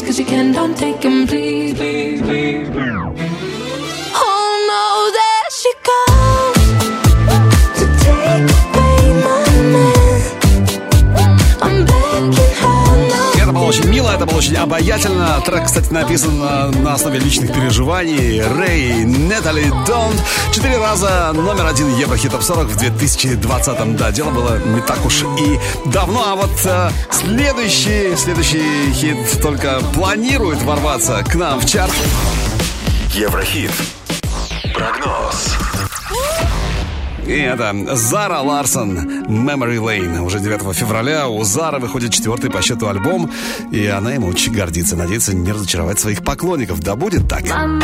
cause 0.00 0.18
you 0.18 0.24
can, 0.24 0.52
don't 0.52 0.74
take 0.74 1.00
them 1.02 1.26
please, 1.26 1.74
please. 1.74 1.91
обаятельно. 14.82 15.40
Трек, 15.46 15.64
кстати, 15.66 15.92
написан 15.92 16.40
а, 16.42 16.70
на 16.70 16.94
основе 16.94 17.20
личных 17.20 17.52
переживаний. 17.54 18.42
Рэй, 18.42 19.04
Нетали, 19.04 19.70
Донт. 19.86 20.20
Четыре 20.52 20.78
раза 20.78 21.30
номер 21.34 21.66
один 21.66 21.88
Еврохит 21.96 22.32
40 22.32 22.66
в 22.66 22.76
2020-м. 22.76 23.96
Да, 23.96 24.10
дело 24.10 24.30
было 24.30 24.58
не 24.58 24.80
так 24.80 25.04
уж 25.06 25.22
и 25.22 25.60
давно. 25.86 26.24
А 26.26 26.34
вот 26.34 26.50
э, 26.64 26.90
следующий, 27.12 28.16
следующий 28.16 28.92
хит 28.92 29.40
только 29.40 29.80
планирует 29.94 30.60
ворваться 30.62 31.22
к 31.22 31.34
нам 31.36 31.60
в 31.60 31.66
чарт. 31.66 31.94
Еврохит. 33.14 33.70
Прогноз. 34.74 35.61
И 37.32 37.34
это 37.34 37.74
Зара 37.96 38.40
Ларсон 38.40 39.24
«Memory 39.26 39.78
Lane». 39.78 40.20
Уже 40.20 40.38
9 40.38 40.76
февраля 40.76 41.30
у 41.30 41.42
Зары 41.44 41.78
выходит 41.78 42.12
четвертый 42.12 42.50
по 42.50 42.60
счету 42.60 42.88
альбом, 42.88 43.30
и 43.70 43.86
она 43.86 44.12
ему 44.12 44.26
очень 44.26 44.52
гордится. 44.52 44.96
Надеется 44.96 45.34
не 45.34 45.50
разочаровать 45.50 45.98
своих 45.98 46.22
поклонников. 46.22 46.80
Да 46.80 46.94
будет 46.94 47.26
так. 47.30 47.44
Mama, 47.44 47.80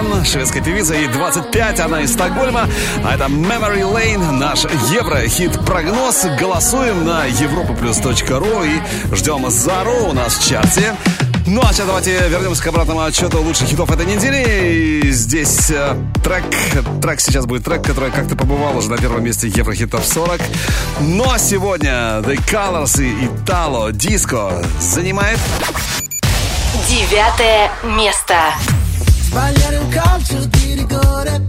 Андерсон, 0.00 0.24
шведская 0.24 0.62
певица, 0.62 0.94
ей 0.94 1.08
25, 1.08 1.80
она 1.80 2.00
из 2.00 2.12
Стокгольма. 2.12 2.68
А 3.04 3.14
это 3.14 3.24
Memory 3.24 3.82
Lane, 3.82 4.30
наш 4.32 4.64
ЕвроХит 4.90 5.62
прогноз. 5.64 6.24
Голосуем 6.38 7.04
на 7.04 7.28
europaplus.ru 7.28 8.66
и 8.66 9.14
ждем 9.14 9.50
Зару 9.50 10.08
у 10.08 10.12
нас 10.12 10.38
в 10.38 10.48
чате. 10.48 10.94
Ну 11.46 11.60
а 11.62 11.72
сейчас 11.72 11.86
давайте 11.86 12.28
вернемся 12.28 12.62
к 12.62 12.66
обратному 12.68 13.00
отчету 13.02 13.42
лучших 13.42 13.68
хитов 13.68 13.90
этой 13.90 14.06
недели. 14.06 15.02
И 15.04 15.10
здесь 15.10 15.70
э, 15.70 15.94
трек, 16.24 16.44
трек 17.02 17.20
сейчас 17.20 17.44
будет 17.44 17.64
трек, 17.64 17.84
который 17.84 18.10
как-то 18.10 18.36
побывал 18.36 18.76
уже 18.78 18.90
на 18.90 18.96
первом 18.96 19.22
месте 19.22 19.48
ЕвроХитов 19.48 20.02
Топ 20.02 20.04
40. 20.04 20.40
Но 21.00 21.36
сегодня 21.36 22.20
The 22.20 22.38
Colors 22.46 23.02
и 23.02 23.26
Italo 23.26 23.90
Disco 23.90 24.66
занимает... 24.80 25.38
Девятое 26.88 27.70
место. 27.84 28.36
Sbagliare 29.30 29.76
un 29.76 29.88
calcio 29.90 30.44
di 30.46 30.74
rigore 30.74 31.39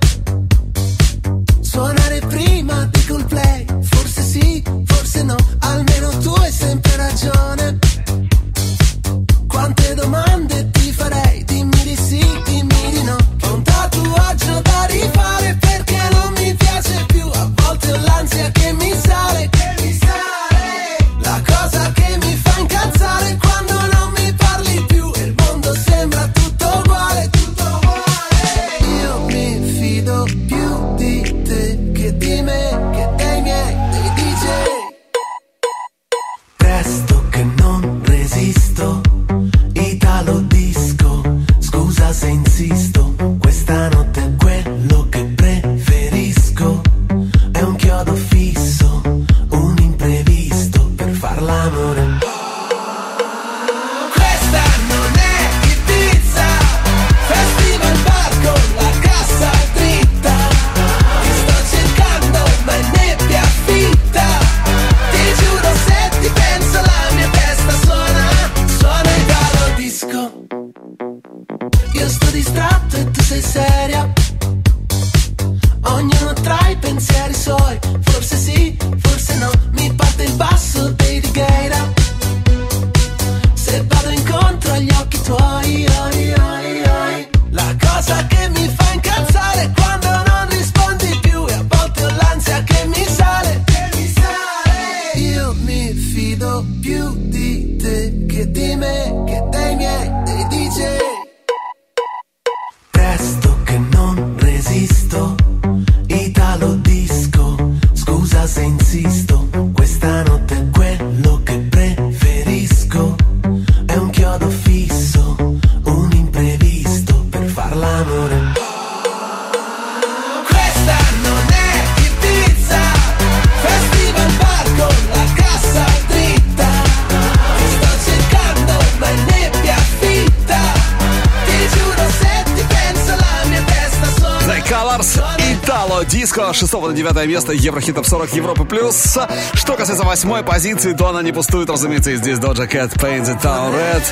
на 136.91 136.97
9 136.97 137.25
место 137.27 137.53
Еврохит 137.53 137.95
Топ 137.95 138.05
40 138.05 138.33
Europa 138.33 138.65
Plus. 138.65 139.17
Что 139.53 139.75
касается 139.75 140.03
восьмой 140.05 140.43
позиции, 140.43 140.93
то 140.93 141.07
она 141.07 141.21
не 141.21 141.31
пустует, 141.31 141.69
разумеется, 141.69 142.11
и 142.11 142.17
здесь 142.17 142.37
Doja 142.37 142.69
Cat 142.69 142.93
Paint 142.97 143.25
the 143.25 143.41
Town 143.41 143.73
Red. 143.73 144.03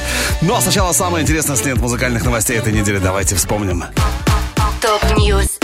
Но 0.41 0.55
Ну, 0.55 0.61
сначала 0.61 0.93
самое 0.93 1.23
интересное 1.23 1.57
с 1.57 1.65
лент 1.65 1.81
музыкальных 1.81 2.23
новостей 2.23 2.57
этой 2.57 2.71
недели. 2.71 2.97
Давайте 2.97 3.35
вспомним. 3.35 3.83
Top 4.81 5.10
news. 5.10 5.59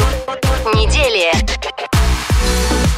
Недели. 0.73 1.31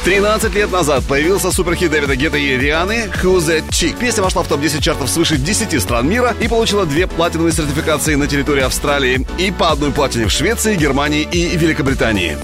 13 0.04 0.54
лет 0.54 0.72
назад 0.72 1.04
появился 1.04 1.52
суперхит 1.52 1.90
Дэвида 1.90 2.16
Гетта 2.16 2.38
и 2.38 2.56
Рианы 2.56 3.10
«Who's 3.22 3.46
That 3.46 3.68
Chick». 3.68 3.98
Песня 3.98 4.24
вошла 4.24 4.42
в 4.42 4.48
топ-10 4.48 4.80
чартов 4.80 5.10
свыше 5.10 5.36
10 5.36 5.80
стран 5.80 6.08
мира 6.08 6.34
и 6.40 6.48
получила 6.48 6.86
две 6.86 7.06
платиновые 7.06 7.52
сертификации 7.52 8.16
на 8.16 8.26
территории 8.26 8.62
Австралии 8.62 9.26
и 9.38 9.52
по 9.52 9.70
одной 9.70 9.92
платине 9.92 10.26
в 10.26 10.30
Швеции, 10.30 10.74
Германии 10.74 11.22
и 11.22 11.56
Великобритании. 11.56 12.36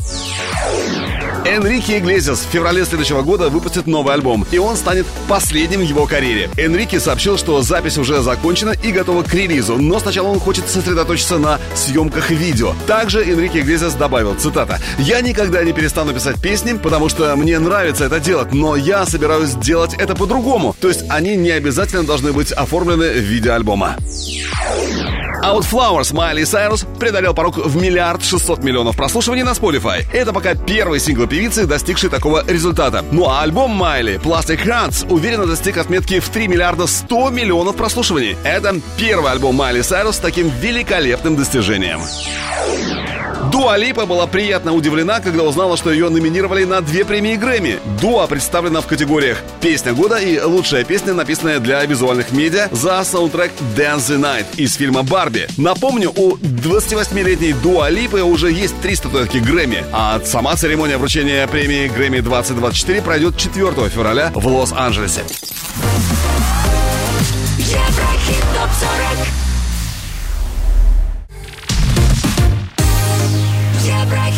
Энрике 1.46 1.98
Иглесиас 1.98 2.40
в 2.40 2.50
феврале 2.50 2.84
следующего 2.84 3.22
года 3.22 3.50
выпустит 3.50 3.86
новый 3.86 4.14
альбом, 4.14 4.46
и 4.50 4.58
он 4.58 4.76
станет 4.76 5.06
последним 5.28 5.80
в 5.80 5.84
его 5.84 6.06
карьере. 6.06 6.48
Энрике 6.56 6.98
сообщил, 7.00 7.36
что 7.36 7.60
запись 7.62 7.98
уже 7.98 8.22
закончена 8.22 8.70
и 8.70 8.92
готова 8.92 9.22
к 9.22 9.34
релизу, 9.34 9.76
но 9.76 9.98
сначала 9.98 10.28
он 10.28 10.40
хочет 10.40 10.68
сосредоточиться 10.68 11.38
на 11.38 11.60
съемках 11.74 12.30
видео. 12.30 12.74
Также 12.86 13.22
Энрике 13.22 13.60
Иглесиас 13.60 13.94
добавил, 13.94 14.34
цитата, 14.34 14.80
«Я 14.98 15.20
никогда 15.20 15.62
не 15.64 15.72
перестану 15.72 16.14
писать 16.14 16.40
песни, 16.40 16.72
потому 16.72 17.08
что 17.08 17.34
мне 17.36 17.58
нравится 17.58 18.04
это 18.04 18.20
делать, 18.20 18.52
но 18.52 18.76
я 18.76 19.04
собираюсь 19.04 19.54
делать 19.54 19.94
это 19.94 20.14
по-другому, 20.14 20.74
то 20.80 20.88
есть 20.88 21.04
они 21.10 21.36
не 21.36 21.50
обязательно 21.50 22.04
должны 22.04 22.32
быть 22.32 22.52
оформлены 22.52 23.10
в 23.10 23.18
виде 23.18 23.50
альбома». 23.50 23.96
Outflowers 25.44 26.14
Майли 26.14 26.44
Сайрус 26.44 26.86
преодолел 26.98 27.34
порог 27.34 27.58
в 27.58 27.76
миллиард 27.76 28.24
шестьсот 28.24 28.64
миллионов 28.64 28.96
прослушиваний 28.96 29.42
на 29.42 29.50
Spotify. 29.50 30.06
Это 30.10 30.32
пока 30.32 30.54
первый 30.54 30.98
сингл 31.00 31.26
певицы, 31.26 31.66
достигший 31.66 32.08
такого 32.08 32.42
результата. 32.46 33.04
Ну 33.10 33.28
а 33.28 33.42
альбом 33.42 33.70
Майли 33.72 34.18
Plastic 34.18 34.64
Hearts 34.64 35.06
уверенно 35.12 35.46
достиг 35.46 35.76
отметки 35.76 36.18
в 36.18 36.28
3 36.30 36.48
миллиарда 36.48 36.86
100 36.86 37.28
миллионов 37.28 37.76
прослушиваний. 37.76 38.38
Это 38.42 38.80
первый 38.96 39.32
альбом 39.32 39.56
Майли 39.56 39.82
Сайрус 39.82 40.16
с 40.16 40.18
таким 40.18 40.48
великолепным 40.48 41.36
достижением. 41.36 42.00
Дуа 43.50 43.76
Липа 43.76 44.06
была 44.06 44.26
приятно 44.26 44.72
удивлена, 44.74 45.20
когда 45.20 45.42
узнала, 45.42 45.76
что 45.76 45.90
ее 45.90 46.08
номинировали 46.08 46.64
на 46.64 46.80
две 46.80 47.04
премии 47.04 47.36
Грэмми. 47.36 47.78
Дуа 48.00 48.26
представлена 48.26 48.80
в 48.80 48.86
категориях 48.86 49.38
«Песня 49.60 49.92
года» 49.92 50.16
и 50.16 50.38
«Лучшая 50.40 50.84
песня, 50.84 51.14
написанная 51.14 51.58
для 51.58 51.84
визуальных 51.84 52.32
медиа» 52.32 52.68
за 52.70 53.02
саундтрек 53.04 53.52
«Dance 53.76 53.98
the 53.98 54.18
Night» 54.18 54.46
из 54.56 54.74
фильма 54.74 55.02
«Барби». 55.02 55.48
Напомню, 55.56 56.12
у 56.14 56.36
28-летней 56.36 57.52
Дуа 57.54 57.90
Липы 57.90 58.22
уже 58.22 58.50
есть 58.50 58.80
три 58.80 58.94
статуэтки 58.94 59.38
Грэмми, 59.38 59.84
а 59.92 60.20
сама 60.24 60.56
церемония 60.56 60.96
вручения 60.96 61.46
премии 61.46 61.88
Грэмми 61.88 62.20
2024 62.20 63.02
пройдет 63.02 63.36
4 63.36 63.88
февраля 63.88 64.30
в 64.34 64.46
Лос-Анджелесе. 64.46 65.22
Еврохит 67.58 68.44
ТОП-40 68.54 69.43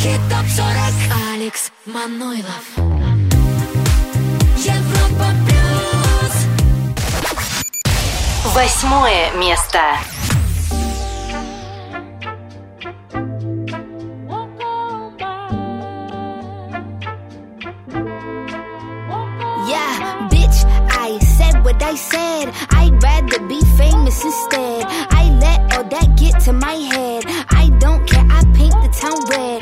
Еврохит 0.06 0.22
ТОП-40 0.30 1.34
Алекс 1.34 1.72
Манойлов 1.86 2.66
Европа 4.58 5.26
Плюс 5.46 6.36
Восьмое 8.54 9.32
место. 9.38 9.80
Yeah, 19.68 20.28
bitch, 20.30 20.66
I 20.90 21.20
said 21.20 21.64
what 21.64 21.82
I 21.82 21.96
said. 21.96 22.54
I'd 22.72 23.02
rather 23.02 23.40
be 23.48 23.62
famous 23.78 24.24
instead. 24.24 24.86
I 25.12 25.30
let 25.40 25.78
all 25.78 25.84
that 25.86 26.18
get 26.18 26.40
to 26.46 26.54
my 26.54 26.74
head. 26.74 27.24
I 27.50 27.70
don't 27.80 28.08
care, 28.08 28.26
I 28.30 28.44
paint 28.54 28.76
the 28.82 28.90
town 29.00 29.20
red. 29.30 29.62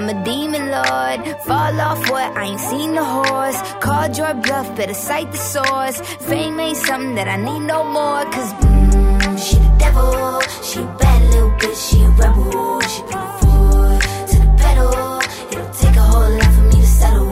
I'm 0.00 0.08
a 0.08 0.24
demon 0.24 0.70
lord. 0.70 1.20
Fall 1.42 1.78
off 1.78 2.08
what? 2.08 2.34
I 2.34 2.44
ain't 2.46 2.58
seen 2.58 2.94
the 2.94 3.04
horse. 3.04 3.60
Called 3.80 4.16
your 4.16 4.32
bluff, 4.32 4.74
better 4.74 4.94
cite 4.94 5.30
the 5.30 5.36
source. 5.36 6.00
Fame 6.26 6.58
ain't 6.58 6.78
something 6.78 7.16
that 7.16 7.28
I 7.28 7.36
need 7.36 7.66
no 7.66 7.84
more. 7.84 8.24
Cause 8.32 8.50
mm, 8.64 9.38
she 9.38 9.56
the 9.56 9.76
devil. 9.78 10.40
She 10.64 10.78
a 10.80 10.86
bad 10.98 11.20
little 11.34 11.50
bitch. 11.60 11.90
She 11.90 12.00
a 12.00 12.08
rebel. 12.16 12.80
She 12.80 13.02
put 13.02 13.12
her 13.12 13.38
foot 13.42 14.00
to 14.30 14.36
the 14.40 14.48
pedal. 14.56 15.20
It'll 15.52 15.70
take 15.80 15.96
a 15.96 16.00
whole 16.00 16.32
lot 16.32 16.52
for 16.54 16.62
me 16.72 16.80
to 16.80 16.86
settle. 16.86 17.30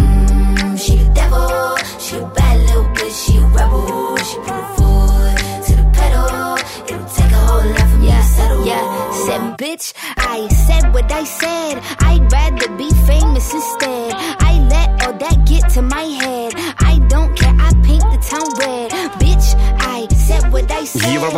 Mm, 0.00 0.80
she 0.80 0.96
the 0.96 1.08
devil. 1.12 1.76
She 2.00 2.16
a 2.16 2.26
bad 2.38 2.56
little 2.68 2.88
bitch. 2.96 3.16
She 3.22 3.36
a 3.36 3.44
rebel. 3.52 4.16
She 4.28 4.36
put 4.38 4.56
her 4.56 4.68
foot 4.78 5.36
to 5.66 5.72
the 5.76 5.86
pedal. 5.92 6.56
It'll 6.88 7.04
take 7.16 7.32
a 7.32 7.42
whole 7.44 7.68
lot 7.68 7.86
for 7.90 7.98
me 7.98 8.08
to 8.08 8.22
settle. 8.22 8.64
Yeah, 8.64 9.12
said 9.26 9.42
bitch. 9.60 9.92
I 10.16 10.48
said 10.48 10.94
what 10.94 11.12
I 11.12 11.24
said. 11.24 11.45
I 11.66 12.05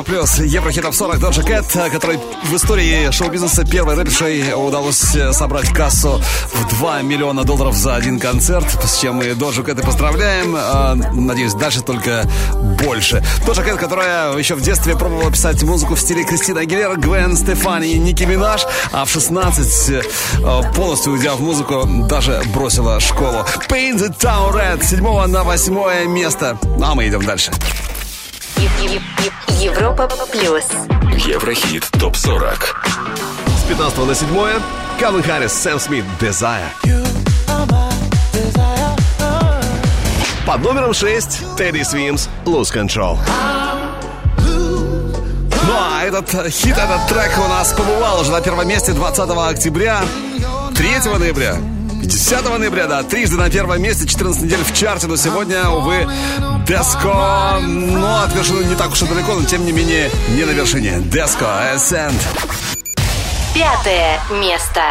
плюс, 0.09 0.39
Еврохит 0.39 0.83
Топ 0.85 0.95
40 0.95 1.19
Доджа 1.21 1.43
Кэт, 1.43 1.67
который 1.93 2.19
в 2.45 2.57
истории 2.57 3.11
шоу-бизнеса 3.11 3.65
первой 3.65 3.95
рэпершей 3.95 4.55
удалось 4.55 5.15
э, 5.15 5.33
собрать 5.33 5.69
кассу 5.69 6.23
в 6.55 6.79
2 6.79 7.03
миллиона 7.03 7.45
долларов 7.45 7.77
за 7.77 7.95
один 7.95 8.19
концерт, 8.19 8.67
с 8.85 9.01
чем 9.01 9.17
мы 9.17 9.35
Доджу 9.35 9.63
Кэт 9.63 9.79
и 9.79 9.83
поздравляем. 9.83 10.55
А, 10.57 10.95
Надеюсь, 10.95 11.53
дальше 11.53 11.83
только 11.83 12.25
больше. 12.83 13.23
Доджа 13.45 13.63
Кэт, 13.63 13.77
которая 13.77 14.35
еще 14.37 14.55
в 14.55 14.63
детстве 14.63 14.97
пробовала 14.97 15.31
писать 15.31 15.63
музыку 15.63 15.95
в 15.95 16.01
стиле 16.01 16.25
Кристина 16.25 16.61
Агилера, 16.61 16.97
Гвен 16.97 17.37
Стефани 17.37 17.93
и 17.93 17.99
Ники 17.99 18.25
Минаж, 18.25 18.67
а 18.93 19.05
в 19.05 19.11
16, 19.11 19.91
э, 19.91 20.03
полностью 20.75 21.13
уйдя 21.13 21.35
в 21.35 21.41
музыку, 21.41 21.87
даже 22.09 22.43
бросила 22.55 22.99
школу. 22.99 23.45
Paint 23.69 23.99
the 23.99 24.19
Town 24.19 24.55
Red, 24.55 24.83
с 24.83 24.89
7 24.89 25.27
на 25.27 25.45
8 25.45 26.07
место. 26.07 26.59
А 26.83 26.95
мы 26.95 27.09
идем 27.09 27.23
дальше. 27.23 27.53
Европа 29.61 30.09
плюс. 30.31 30.65
Еврохит 31.27 31.89
ТОП-40. 31.99 32.77
С 33.57 33.69
15 33.69 33.99
на 34.07 34.15
7 34.15 34.29
Калвин 35.01 35.23
Харрис, 35.25 35.53
Сэм 35.53 35.81
Смит, 35.81 36.05
Desire. 36.21 36.63
Под 40.47 40.63
номером 40.63 40.95
6 40.95 41.57
Тедди 41.57 41.83
Свимс, 41.83 42.29
Lose 42.45 42.73
Control. 42.73 43.19
Ну 44.47 45.75
а 45.75 46.05
этот 46.05 46.31
хит, 46.53 46.77
этот 46.79 47.09
трек 47.09 47.33
у 47.45 47.49
нас 47.49 47.73
побывал 47.73 48.21
уже 48.21 48.31
на 48.31 48.41
первом 48.41 48.69
месте 48.69 48.93
20 48.93 49.19
октября, 49.29 50.03
3 50.77 51.19
ноября, 51.19 51.57
10 52.09 52.59
ноября, 52.59 52.87
да, 52.87 53.03
трижды 53.03 53.37
на 53.37 53.51
первом 53.51 53.83
месте, 53.83 54.07
14 54.07 54.43
недель 54.43 54.65
в 54.65 54.73
чарте, 54.75 55.07
но 55.07 55.17
сегодня, 55.17 55.69
увы, 55.69 56.09
Деско, 56.67 57.59
ну, 57.61 58.23
от 58.23 58.35
вершины 58.35 58.65
не 58.65 58.75
так 58.77 58.93
уж 58.93 59.03
и 59.03 59.07
далеко, 59.07 59.35
но 59.35 59.45
тем 59.45 59.67
не 59.67 59.73
менее 59.73 60.11
не 60.31 60.45
на 60.45 60.53
вершине. 60.53 61.01
Деско, 61.01 61.45
Ascent. 61.75 62.15
Пятое 63.55 64.21
место. 64.41 64.83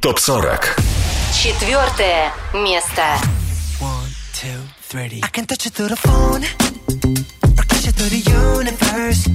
ТОП-40. 0.00 0.60
Четвертое 1.34 2.32
место. 2.54 3.02
One, 3.80 4.08
two, 4.32 4.60
three. 4.88 5.20
I 5.22 5.28
can 5.28 5.46
touch 5.46 5.64
you 5.64 5.70
through 5.70 5.88
the 5.88 5.96
phone. 5.96 6.44
Or 7.58 7.64
catch 7.64 7.86
you 7.86 7.92
through 7.92 8.10
the 8.10 8.22
universe. 8.30 9.26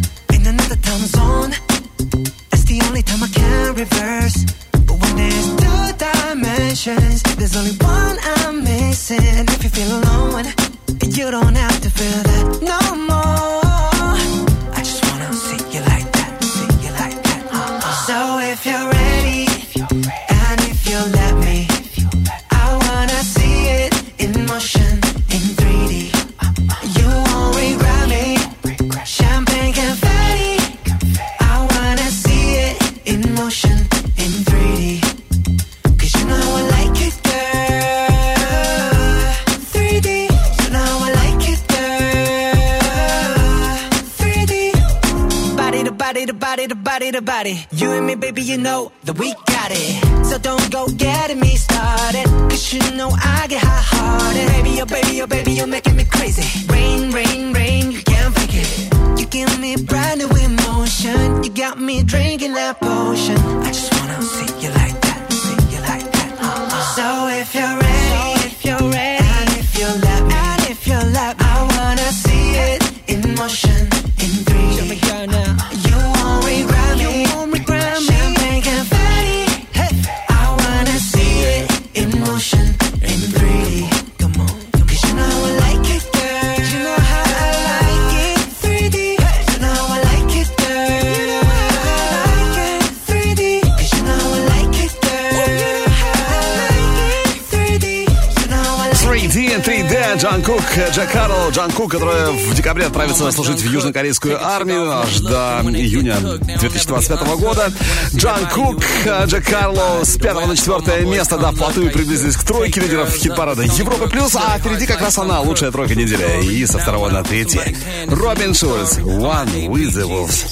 2025 106.91 107.39
года. 107.39 107.71
Джан 108.15 108.47
Кук, 108.49 108.83
Джек 109.25 109.45
Карло 109.49 110.03
с 110.03 110.17
5 110.17 110.47
на 110.47 110.55
4 110.55 111.05
место, 111.05 111.37
да, 111.37 111.51
вплотную 111.51 111.91
приблизились 111.91 112.35
к 112.35 112.43
тройке 112.43 112.81
лидеров 112.81 113.13
хит-парада 113.15 113.63
Европы+. 113.63 114.07
плюс, 114.07 114.35
А 114.35 114.57
впереди 114.59 114.85
как 114.85 115.01
раз 115.01 115.17
она, 115.17 115.39
лучшая 115.41 115.71
тройка 115.71 115.95
недели. 115.95 116.45
И 116.45 116.65
со 116.65 116.79
второго 116.79 117.09
на 117.09 117.23
третье. 117.23 117.73
Робин 118.07 118.53
Шульц, 118.53 118.97
One 118.97 119.67
with 119.67 119.89
the 119.89 120.07
Wolves. 120.07 120.45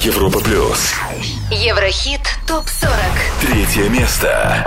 Европа 0.00 0.40
плюс. 0.40 0.92
Еврохит 1.50 2.20
топ-40. 2.46 2.90
Третье 3.40 3.88
место. 3.88 4.64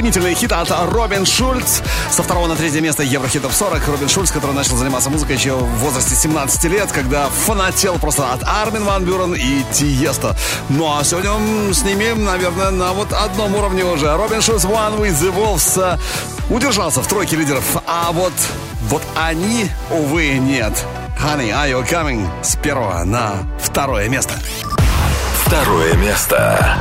стремительный 0.00 0.34
хит 0.34 0.50
от 0.50 0.70
Робин 0.70 1.26
Шульц. 1.26 1.82
Со 2.10 2.22
второго 2.22 2.46
на 2.46 2.56
третье 2.56 2.80
место 2.80 3.02
Еврохитов 3.02 3.54
40. 3.54 3.86
Робин 3.86 4.08
Шульц, 4.08 4.30
который 4.30 4.52
начал 4.52 4.76
заниматься 4.76 5.10
музыкой 5.10 5.36
еще 5.36 5.56
в 5.56 5.68
возрасте 5.80 6.14
17 6.14 6.64
лет, 6.64 6.90
когда 6.90 7.28
фанател 7.28 7.98
просто 7.98 8.32
от 8.32 8.42
Армин 8.44 8.84
Ван 8.84 9.04
Бюрен 9.04 9.34
и 9.34 9.62
Тиеста. 9.74 10.34
Ну 10.70 10.90
а 10.90 11.04
сегодня 11.04 11.32
мы 11.32 11.74
снимем, 11.74 12.24
наверное, 12.24 12.70
на 12.70 12.92
вот 12.94 13.12
одном 13.12 13.54
уровне 13.54 13.84
уже. 13.84 14.16
Робин 14.16 14.40
Шульц 14.40 14.64
One 14.64 14.98
with 14.98 15.20
the 15.20 15.34
Wolves 15.36 15.78
э, 15.78 15.98
удержался 16.48 17.02
в 17.02 17.06
тройке 17.06 17.36
лидеров. 17.36 17.76
А 17.86 18.10
вот, 18.12 18.32
вот 18.88 19.02
они, 19.16 19.68
увы, 19.90 20.38
нет. 20.38 20.72
Honey, 21.22 21.50
are 21.50 21.70
you 21.70 21.86
coming? 21.86 22.26
С 22.42 22.56
первого 22.56 23.04
на 23.04 23.32
второе 23.60 24.08
место. 24.08 24.32
Второе 25.44 25.92
место. 25.96 26.79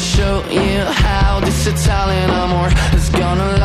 Show 0.00 0.42
you 0.50 0.80
how 0.80 1.40
this 1.40 1.66
Italian 1.66 2.30
amor 2.30 2.68
is 2.96 3.10
gonna 3.10 3.59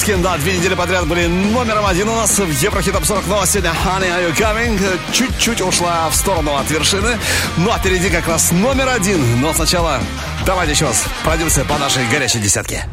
Måneskin, 0.00 0.22
да, 0.22 0.38
две 0.38 0.56
недели 0.56 0.74
подряд 0.74 1.06
были 1.06 1.26
номером 1.26 1.84
один 1.84 2.08
у 2.08 2.14
нас 2.14 2.38
в 2.38 2.62
Еврохит 2.62 2.94
Топ 2.94 3.04
40. 3.04 3.26
Но 3.26 3.44
сегодня 3.44 3.70
Honey, 3.84 4.08
Are 4.08 4.30
You 4.30 4.34
Coming 4.34 4.98
чуть-чуть 5.12 5.60
ушла 5.60 6.08
в 6.08 6.16
сторону 6.16 6.56
от 6.56 6.70
вершины. 6.70 7.18
Ну, 7.58 7.70
а 7.70 7.78
впереди 7.78 8.08
как 8.08 8.26
раз 8.26 8.50
номер 8.50 8.88
один. 8.88 9.40
Но 9.42 9.52
сначала 9.52 10.00
давайте 10.46 10.72
еще 10.72 10.86
раз 10.86 11.04
пройдемся 11.22 11.66
по 11.66 11.76
нашей 11.76 12.06
горячей 12.06 12.38
десятке. 12.38 12.86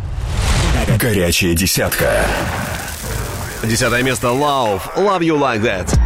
Горячая 1.00 1.54
десятка. 1.54 2.26
Десятое 3.64 4.04
место 4.04 4.28
Love. 4.28 4.82
Love 4.98 5.22
You 5.22 5.38
Like 5.38 5.62
That. 5.62 5.98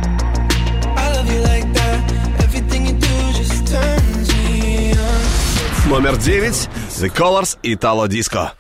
I 0.98 1.16
love 1.16 1.26
you 1.26 1.42
like 1.42 1.74
that. 1.74 2.14
Everything 2.44 2.86
you 2.86 3.00
do 3.00 3.34
just 3.34 3.66
turns 3.66 4.32
me 4.34 4.92
on. 4.92 5.90
Номер 5.90 6.18
девять 6.18 6.70
The 7.00 7.10
Colors 7.12 7.58
Italo 7.64 8.08
Disco. 8.08 8.52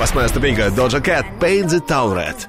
Восьмая 0.00 0.28
ступенька 0.28 0.68
Doja 0.68 0.98
Cat 0.98 1.26
Paint 1.38 1.66
the 1.66 1.86
Town 1.86 2.14
Red. 2.14 2.48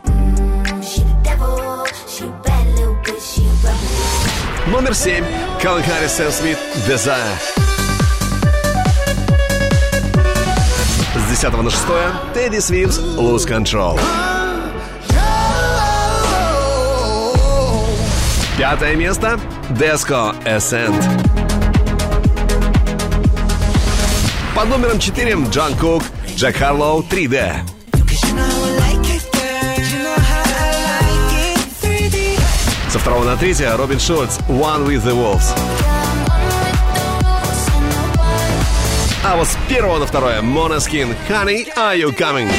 Номер 4.68 4.96
семь 4.96 5.26
Calvin 5.62 5.86
Harris 5.86 6.08
Сэм 6.08 6.32
Смит 6.32 6.58
Desire. 6.88 7.20
С 11.14 11.30
десятого 11.30 11.62
на 11.62 11.70
шестое 11.70 12.14
Тедди 12.34 12.60
Свимс 12.60 12.98
Lose 12.98 13.46
Control. 13.46 14.00
Пятое 18.58 18.96
место 18.96 19.38
Деско 19.72 20.34
Ascent. 20.46 20.96
Под 24.56 24.70
номером 24.70 25.00
4 25.00 25.34
Джон 25.50 25.74
Кук, 25.76 26.04
Джек 26.42 26.58
Харлоу 26.58 27.04
3D. 27.04 27.54
Со 32.90 32.98
второго 32.98 33.24
на 33.26 33.38
третье 33.38 33.78
Робин 33.78 34.00
Шульц 34.00 34.40
One 34.48 34.88
with 34.88 35.06
the 35.06 35.14
Wolves. 35.14 35.56
А 39.24 39.38
вот 39.38 39.48
с 39.48 39.56
первого 39.70 40.00
на 40.00 40.08
второе 40.08 40.42
Monoskin 40.42 41.16
Honey, 41.30 41.68
Are 41.78 41.96
You 41.96 42.12
Coming? 42.18 42.50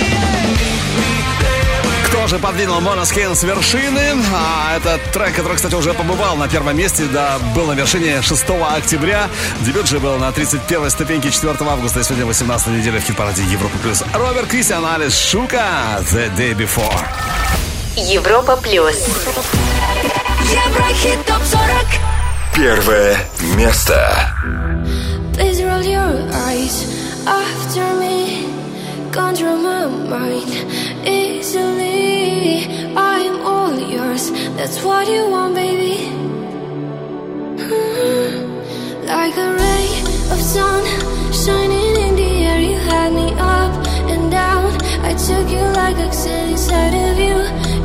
Кто 2.32 2.38
же 2.38 2.44
подвинул 2.44 2.80
Måneskin 2.80 3.34
с 3.34 3.42
вершины? 3.42 4.16
А 4.34 4.78
это 4.78 4.98
трек, 5.12 5.34
который, 5.34 5.56
кстати, 5.56 5.74
уже 5.74 5.92
побывал 5.92 6.34
на 6.34 6.48
первом 6.48 6.78
месте, 6.78 7.04
да, 7.12 7.38
был 7.54 7.66
на 7.66 7.72
вершине 7.72 8.22
6 8.22 8.44
октября. 8.74 9.28
Дебют 9.60 9.86
же 9.86 10.00
был 10.00 10.16
на 10.16 10.32
31 10.32 10.88
ступеньке 10.88 11.30
4 11.30 11.54
августа 11.60 12.00
и 12.00 12.02
сегодня 12.02 12.24
18 12.24 12.68
неделя 12.68 13.00
в 13.00 13.04
хит-параде 13.04 13.42
Европа+. 13.42 13.76
плюс. 13.82 14.02
Роберт 14.14 14.48
Кристиан 14.48 14.82
Алис 14.86 15.14
Шука 15.14 16.00
The 16.10 16.34
Day 16.34 16.54
Before. 16.56 17.06
Европа 17.96 18.56
плюс. 18.56 18.96
Еврохит 20.40 21.26
топ 21.26 21.42
40 21.44 21.66
Первое 22.56 23.18
место. 23.56 24.34
Please 25.34 25.60
roll 25.60 25.82
your 25.82 26.30
eyes 26.32 26.86
after 27.26 27.84
me. 28.00 28.51
Control 29.12 29.58
my 29.58 29.86
mind 30.08 30.50
easily. 31.06 32.64
I'm 32.96 33.34
all 33.44 33.78
yours. 33.78 34.30
That's 34.56 34.82
what 34.82 35.06
you 35.06 35.28
want, 35.28 35.54
baby. 35.54 35.96
Mhm. 37.60 38.30
Like 39.12 39.36
a 39.36 39.48
ray 39.60 39.88
of 40.32 40.40
sun 40.40 40.82
shining 41.42 41.94
in 42.06 42.12
the 42.20 42.30
air, 42.48 42.60
you 42.70 42.78
had 42.90 43.12
me 43.12 43.28
up 43.58 43.72
and 44.12 44.30
down. 44.30 44.70
I 45.08 45.12
took 45.26 45.46
you 45.56 45.64
like 45.80 45.98
oxygen 46.06 46.48
inside 46.54 46.94
of 47.08 47.16
you. 47.26 47.38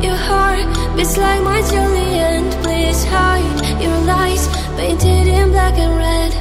Your 0.06 0.20
heart 0.28 0.64
beats 0.96 1.16
like 1.24 1.42
my 1.50 1.60
Juliet. 1.70 2.44
Please 2.64 3.04
hide 3.12 3.58
your 3.84 3.98
lies, 4.12 4.44
painted 4.78 5.26
in 5.38 5.46
black 5.54 5.76
and 5.84 5.94
red. 6.06 6.32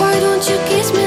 Why 0.00 0.14
don't 0.24 0.44
you 0.50 0.58
kiss 0.70 0.88
me 0.96 0.97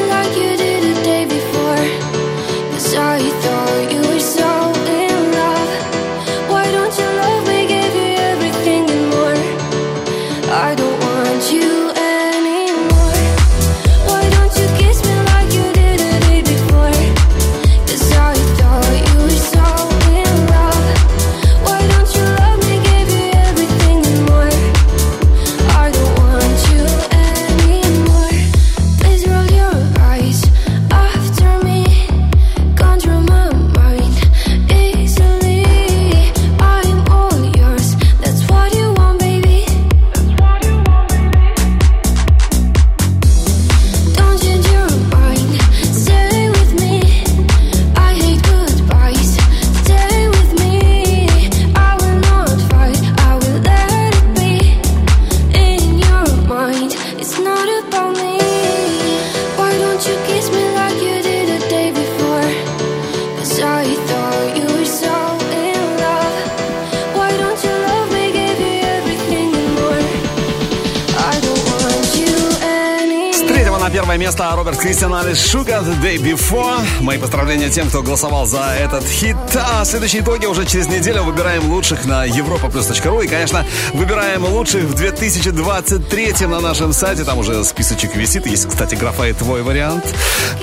Кристиан 74.81 75.13
Алис 75.13 75.45
Шуга 75.45 75.83
The 75.83 76.01
Day 76.01 76.17
Before. 76.17 76.81
Мои 77.01 77.19
поздравления 77.19 77.69
тем, 77.69 77.87
кто 77.87 78.01
голосовал 78.01 78.47
за 78.47 78.63
этот 78.79 79.03
хит. 79.03 79.35
А 79.55 79.85
следующие 79.85 80.23
итоги 80.23 80.47
уже 80.47 80.65
через 80.65 80.87
неделю 80.87 81.21
выбираем 81.21 81.69
лучших 81.69 82.05
на 82.05 82.27
europaplus.ru. 82.27 83.23
И, 83.23 83.27
конечно, 83.27 83.63
выбираем 83.93 84.43
лучших 84.43 84.85
в 84.85 84.95
2023 84.95 86.47
на 86.47 86.59
нашем 86.61 86.93
сайте. 86.93 87.23
Там 87.23 87.37
уже 87.37 87.63
списочек 87.63 88.15
висит. 88.15 88.47
Есть, 88.47 88.67
кстати, 88.67 88.95
графа 88.95 89.27
и 89.27 89.33
твой 89.33 89.61
вариант. 89.61 90.03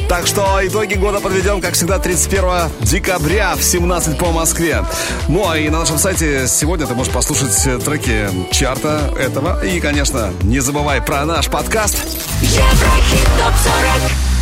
Так 0.08 0.26
что 0.26 0.58
итоги 0.64 0.94
года 0.94 1.20
подведем, 1.20 1.60
как 1.60 1.74
всегда, 1.74 2.00
31 2.00 2.72
декабря 2.80 3.54
в 3.54 3.62
17 3.62 4.18
по 4.18 4.32
Москве. 4.32 4.84
Ну, 5.28 5.48
а 5.48 5.56
и 5.56 5.68
на 5.68 5.78
нашем 5.78 5.98
сайте 5.98 6.48
сегодня 6.48 6.88
ты 6.88 6.94
можешь 6.94 7.12
послушать 7.12 7.84
треки 7.84 8.28
чарта 8.50 9.14
этого. 9.16 9.64
И, 9.64 9.78
конечно, 9.78 10.32
не 10.42 10.58
забывай 10.58 11.00
про 11.00 11.24
наш 11.24 11.46
подкаст. 11.46 12.17
Еврохит 12.40 13.24
топ 13.36 13.54
40 13.56 14.37